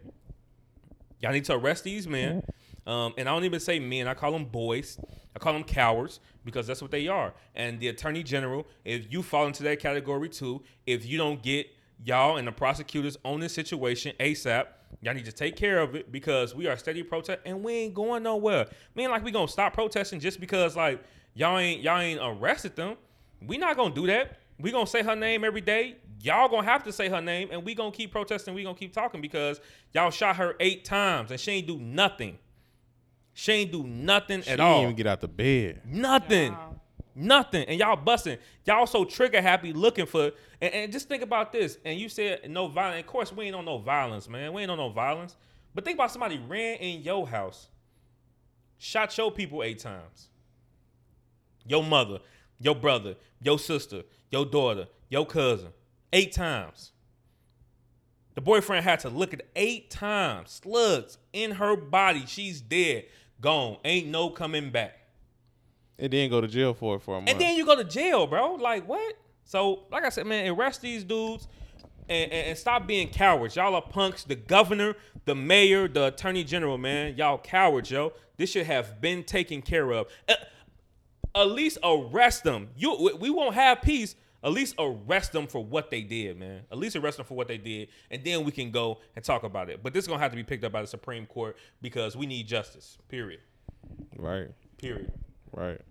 y'all 1.19 1.31
need 1.31 1.45
to 1.45 1.53
arrest 1.53 1.83
these 1.83 2.07
men. 2.07 2.43
Um, 2.85 3.13
and 3.17 3.29
I 3.29 3.33
don't 3.33 3.45
even 3.45 3.59
say 3.59 3.79
men, 3.79 4.07
I 4.07 4.13
call 4.13 4.31
them 4.31 4.45
boys. 4.45 4.99
I 5.35 5.39
call 5.39 5.53
them 5.53 5.63
cowards 5.63 6.19
because 6.43 6.67
that's 6.67 6.81
what 6.81 6.91
they 6.91 7.07
are. 7.07 7.33
And 7.55 7.79
the 7.79 7.89
attorney 7.89 8.23
general, 8.23 8.67
if 8.83 9.11
you 9.11 9.21
fall 9.21 9.47
into 9.47 9.63
that 9.63 9.79
category 9.79 10.29
too, 10.29 10.63
if 10.85 11.05
you 11.05 11.17
don't 11.17 11.41
get 11.41 11.67
y'all 12.03 12.37
and 12.37 12.47
the 12.47 12.51
prosecutors 12.51 13.17
on 13.23 13.39
this 13.39 13.53
situation 13.53 14.13
ASAP, 14.19 14.65
y'all 15.01 15.13
need 15.13 15.25
to 15.25 15.31
take 15.31 15.55
care 15.55 15.79
of 15.79 15.95
it 15.95 16.11
because 16.11 16.53
we 16.55 16.67
are 16.67 16.77
steady 16.77 17.03
protest 17.03 17.39
and 17.45 17.63
we 17.63 17.73
ain't 17.73 17.93
going 17.93 18.23
nowhere. 18.23 18.67
Man, 18.95 19.09
like 19.11 19.23
we 19.23 19.31
gonna 19.31 19.47
stop 19.47 19.73
protesting 19.73 20.19
just 20.19 20.39
because 20.39 20.75
like 20.75 21.01
y'all 21.33 21.57
ain't 21.57 21.81
y'all 21.81 21.99
ain't 21.99 22.19
arrested 22.21 22.75
them. 22.75 22.95
We 23.45 23.57
not 23.57 23.77
gonna 23.77 23.93
do 23.93 24.07
that. 24.07 24.37
We 24.59 24.71
gonna 24.71 24.87
say 24.87 25.03
her 25.03 25.15
name 25.15 25.43
every 25.43 25.61
day. 25.61 25.97
Y'all 26.21 26.49
gonna 26.49 26.67
have 26.67 26.83
to 26.83 26.91
say 26.91 27.07
her 27.07 27.21
name, 27.21 27.47
and 27.49 27.63
we 27.63 27.73
gonna 27.73 27.91
keep 27.91 28.11
protesting. 28.11 28.53
We 28.53 28.63
gonna 28.63 28.75
keep 28.77 28.91
talking 28.93 29.21
because 29.21 29.61
y'all 29.93 30.11
shot 30.11 30.35
her 30.35 30.55
eight 30.59 30.83
times 30.83 31.31
and 31.31 31.39
she 31.39 31.51
ain't 31.51 31.67
do 31.67 31.79
nothing. 31.79 32.37
She 33.33 33.53
ain't 33.53 33.71
do 33.71 33.83
nothing 33.83 34.41
She 34.41 34.49
at 34.49 34.57
didn't 34.57 34.65
all. 34.65 34.83
even 34.83 34.95
get 34.95 35.07
out 35.07 35.21
the 35.21 35.29
bed. 35.29 35.81
Nothing. 35.85 36.51
Wow. 36.51 36.68
Nothing. 37.19 37.65
And 37.67 37.77
y'all 37.77 37.97
busting. 37.97 38.37
Y'all 38.65 38.87
so 38.87 39.03
trigger 39.03 39.41
happy 39.41 39.73
looking 39.73 40.05
for 40.05 40.31
and, 40.61 40.73
and 40.73 40.91
just 40.91 41.09
think 41.09 41.21
about 41.21 41.51
this. 41.51 41.77
And 41.83 41.99
you 41.99 42.07
said 42.07 42.49
no 42.49 42.67
violence. 42.67 43.01
Of 43.01 43.07
course, 43.07 43.33
we 43.33 43.45
ain't 43.45 43.55
on 43.55 43.65
no 43.65 43.77
violence, 43.77 44.29
man. 44.29 44.53
We 44.53 44.61
ain't 44.61 44.71
on 44.71 44.77
no 44.77 44.89
violence. 44.89 45.35
But 45.75 45.83
think 45.83 45.97
about 45.97 46.11
somebody 46.11 46.41
ran 46.47 46.77
in 46.77 47.01
your 47.01 47.27
house, 47.27 47.67
shot 48.77 49.15
your 49.17 49.31
people 49.31 49.63
eight 49.63 49.79
times. 49.79 50.29
Your 51.67 51.83
mother, 51.83 52.19
your 52.59 52.75
brother, 52.75 53.15
your 53.41 53.59
sister, 53.59 54.03
your 54.31 54.45
daughter, 54.45 54.87
your 55.09 55.25
cousin. 55.25 55.69
Eight 56.11 56.31
times. 56.31 56.91
The 58.33 58.41
boyfriend 58.41 58.83
had 58.83 59.01
to 59.01 59.09
look 59.09 59.33
at 59.33 59.41
eight 59.55 59.91
times. 59.91 60.61
Slugs 60.63 61.17
in 61.33 61.51
her 61.51 61.75
body. 61.75 62.23
She's 62.25 62.61
dead. 62.61 63.05
Gone. 63.41 63.77
Ain't 63.83 64.07
no 64.07 64.29
coming 64.29 64.71
back. 64.71 64.97
It 65.99 66.09
didn't 66.09 66.31
go 66.31 66.41
to 66.41 66.47
jail 66.47 66.73
for 66.73 66.95
it 66.95 67.01
for 67.01 67.15
a 67.17 67.19
month. 67.19 67.29
And 67.29 67.39
then 67.41 67.55
you 67.55 67.65
go 67.65 67.75
to 67.75 67.83
jail, 67.83 68.25
bro. 68.27 68.55
Like 68.55 68.87
what? 68.87 69.15
So, 69.43 69.83
like 69.91 70.03
I 70.03 70.09
said, 70.09 70.25
man, 70.27 70.47
arrest 70.51 70.81
these 70.81 71.03
dudes 71.03 71.47
and, 72.07 72.31
and, 72.31 72.47
and 72.49 72.57
stop 72.57 72.87
being 72.87 73.09
cowards. 73.09 73.55
Y'all 73.55 73.75
are 73.75 73.81
punks. 73.81 74.23
The 74.23 74.35
governor, 74.35 74.95
the 75.25 75.35
mayor, 75.35 75.87
the 75.87 76.07
attorney 76.07 76.43
general, 76.43 76.77
man, 76.77 77.15
y'all 77.17 77.37
cowards, 77.37 77.89
yo. 77.91 78.13
This 78.37 78.51
should 78.51 78.65
have 78.67 79.01
been 79.01 79.23
taken 79.23 79.61
care 79.61 79.91
of. 79.91 80.07
Uh, 80.27 80.35
at 81.35 81.49
least 81.51 81.77
arrest 81.83 82.43
them. 82.43 82.69
You, 82.77 82.95
we- 82.99 83.13
we 83.13 83.29
won't 83.29 83.55
have 83.55 83.81
peace. 83.81 84.15
At 84.41 84.53
least 84.53 84.75
arrest 84.79 85.33
them 85.33 85.47
for 85.47 85.61
what 85.63 85.91
they 85.91 86.01
did, 86.01 86.37
man. 86.39 86.61
At 86.71 86.77
least 86.77 86.95
arrest 86.95 87.17
them 87.17 87.25
for 87.25 87.33
what 87.33 87.49
they 87.49 87.57
did, 87.57 87.89
and 88.09 88.23
then 88.23 88.45
we 88.45 88.51
can 88.53 88.71
go 88.71 88.99
and 89.17 89.25
talk 89.25 89.43
about 89.43 89.69
it. 89.69 89.83
But 89.83 89.93
this 89.93 90.05
is 90.05 90.07
gonna 90.07 90.21
have 90.21 90.31
to 90.31 90.37
be 90.37 90.43
picked 90.43 90.63
up 90.63 90.71
by 90.71 90.79
the 90.81 90.87
Supreme 90.87 91.25
Court 91.25 91.57
because 91.81 92.15
we 92.15 92.25
need 92.25 92.47
justice. 92.47 92.97
Period. 93.09 93.41
right. 94.17 94.47
Period. 94.77 95.11
Right. 95.51 95.81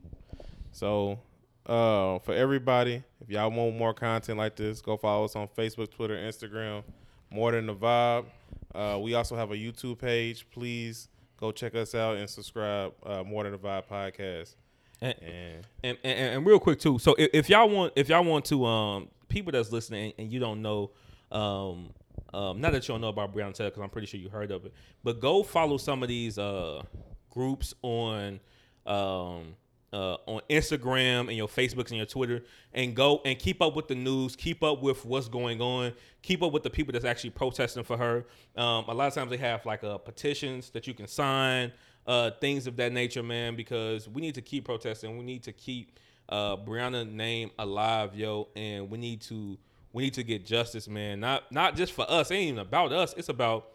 So, 0.78 1.18
uh, 1.66 2.20
for 2.20 2.32
everybody, 2.34 3.02
if 3.20 3.28
y'all 3.28 3.50
want 3.50 3.76
more 3.76 3.92
content 3.92 4.38
like 4.38 4.54
this, 4.54 4.80
go 4.80 4.96
follow 4.96 5.24
us 5.24 5.34
on 5.34 5.48
Facebook, 5.48 5.90
Twitter, 5.90 6.14
Instagram. 6.14 6.84
More 7.30 7.50
than 7.50 7.66
the 7.66 7.74
vibe. 7.74 8.26
Uh, 8.72 8.96
we 9.02 9.14
also 9.14 9.34
have 9.34 9.50
a 9.50 9.56
YouTube 9.56 9.98
page. 9.98 10.48
Please 10.50 11.08
go 11.36 11.50
check 11.50 11.74
us 11.74 11.96
out 11.96 12.16
and 12.16 12.30
subscribe. 12.30 12.92
Uh, 13.04 13.24
More 13.24 13.42
than 13.42 13.52
the 13.52 13.58
vibe 13.58 13.88
podcast. 13.88 14.54
And, 15.00 15.16
And 15.20 15.66
and, 15.82 15.98
and, 16.04 16.34
and 16.36 16.46
real 16.46 16.60
quick 16.60 16.78
too. 16.78 17.00
So 17.00 17.16
if, 17.18 17.30
if 17.32 17.50
y'all 17.50 17.68
want, 17.68 17.94
if 17.96 18.08
y'all 18.08 18.22
want 18.22 18.44
to, 18.44 18.64
um, 18.64 19.08
people 19.28 19.50
that's 19.50 19.72
listening 19.72 20.12
and 20.16 20.30
you 20.30 20.38
don't 20.38 20.62
know, 20.62 20.92
um, 21.32 21.90
um, 22.32 22.60
not 22.60 22.70
that 22.70 22.86
you 22.86 22.94
don't 22.94 23.00
know 23.00 23.08
about 23.08 23.34
Breonna 23.34 23.52
Taylor 23.52 23.70
because 23.70 23.82
I'm 23.82 23.90
pretty 23.90 24.06
sure 24.06 24.20
you 24.20 24.28
heard 24.28 24.52
of 24.52 24.64
it, 24.64 24.72
but 25.02 25.18
go 25.18 25.42
follow 25.42 25.76
some 25.76 26.04
of 26.04 26.08
these 26.08 26.38
uh 26.38 26.82
groups 27.30 27.74
on, 27.82 28.38
um, 28.86 29.56
uh, 29.92 30.16
on 30.26 30.40
Instagram 30.50 31.28
and 31.28 31.36
your 31.36 31.48
Facebooks 31.48 31.88
and 31.88 31.96
your 31.96 32.06
Twitter, 32.06 32.42
and 32.74 32.94
go 32.94 33.20
and 33.24 33.38
keep 33.38 33.62
up 33.62 33.74
with 33.74 33.88
the 33.88 33.94
news, 33.94 34.36
keep 34.36 34.62
up 34.62 34.82
with 34.82 35.04
what's 35.04 35.28
going 35.28 35.60
on, 35.60 35.92
keep 36.22 36.42
up 36.42 36.52
with 36.52 36.62
the 36.62 36.70
people 36.70 36.92
that's 36.92 37.04
actually 37.04 37.30
protesting 37.30 37.84
for 37.84 37.96
her. 37.96 38.26
Um, 38.56 38.84
a 38.88 38.94
lot 38.94 39.08
of 39.08 39.14
times 39.14 39.30
they 39.30 39.36
have 39.38 39.64
like 39.64 39.82
uh, 39.84 39.98
petitions 39.98 40.70
that 40.70 40.86
you 40.86 40.94
can 40.94 41.06
sign, 41.06 41.72
uh, 42.06 42.30
things 42.40 42.66
of 42.66 42.76
that 42.76 42.92
nature, 42.92 43.22
man, 43.22 43.56
because 43.56 44.08
we 44.08 44.20
need 44.20 44.34
to 44.34 44.42
keep 44.42 44.64
protesting. 44.64 45.16
We 45.16 45.24
need 45.24 45.42
to 45.44 45.52
keep 45.52 45.98
uh, 46.28 46.56
Breonna 46.56 47.10
name 47.10 47.50
alive, 47.58 48.14
yo, 48.14 48.48
and 48.56 48.90
we 48.90 48.98
need 48.98 49.20
to 49.22 49.58
we 49.92 50.04
need 50.04 50.14
to 50.14 50.22
get 50.22 50.44
justice, 50.44 50.88
man. 50.88 51.20
Not 51.20 51.50
not 51.50 51.76
just 51.76 51.92
for 51.92 52.10
us. 52.10 52.30
It 52.30 52.34
ain't 52.34 52.48
even 52.48 52.58
about 52.60 52.92
us. 52.92 53.14
It's 53.16 53.28
about 53.28 53.68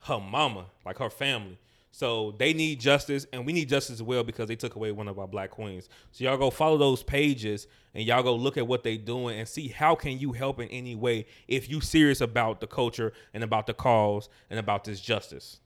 her 0.00 0.20
mama, 0.20 0.66
like 0.84 0.98
her 0.98 1.10
family. 1.10 1.58
So 1.96 2.34
they 2.36 2.52
need 2.52 2.78
justice, 2.78 3.26
and 3.32 3.46
we 3.46 3.54
need 3.54 3.70
justice 3.70 3.94
as 3.94 4.02
well 4.02 4.22
because 4.22 4.48
they 4.48 4.54
took 4.54 4.74
away 4.76 4.92
one 4.92 5.08
of 5.08 5.18
our 5.18 5.26
black 5.26 5.50
queens. 5.50 5.88
So 6.12 6.24
y'all 6.24 6.36
go 6.36 6.50
follow 6.50 6.76
those 6.76 7.02
pages, 7.02 7.66
and 7.94 8.04
y'all 8.04 8.22
go 8.22 8.34
look 8.34 8.58
at 8.58 8.66
what 8.66 8.84
they 8.84 8.98
doing 8.98 9.38
and 9.38 9.48
see 9.48 9.68
how 9.68 9.94
can 9.94 10.18
you 10.18 10.32
help 10.32 10.60
in 10.60 10.68
any 10.68 10.94
way 10.94 11.24
if 11.48 11.70
you 11.70 11.80
serious 11.80 12.20
about 12.20 12.60
the 12.60 12.66
culture 12.66 13.14
and 13.32 13.42
about 13.42 13.66
the 13.66 13.72
cause 13.72 14.28
and 14.50 14.58
about 14.58 14.84
this 14.84 15.00
justice. 15.00 15.60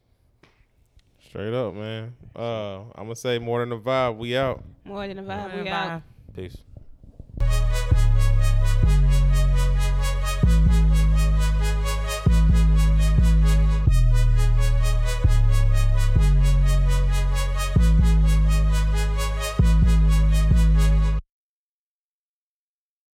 straight 1.28 1.52
up, 1.52 1.74
man. 1.74 2.14
Uh, 2.36 2.82
I'm 2.94 3.06
gonna 3.06 3.16
say 3.16 3.40
more 3.40 3.58
than 3.58 3.70
the 3.70 3.78
vibe. 3.80 4.16
We 4.16 4.36
out. 4.36 4.62
More 4.84 5.08
than 5.08 5.18
a 5.18 5.24
vibe. 5.24 5.26
Bye. 5.26 5.62
We 5.62 5.68
out. 5.68 6.02
Peace. 6.32 7.69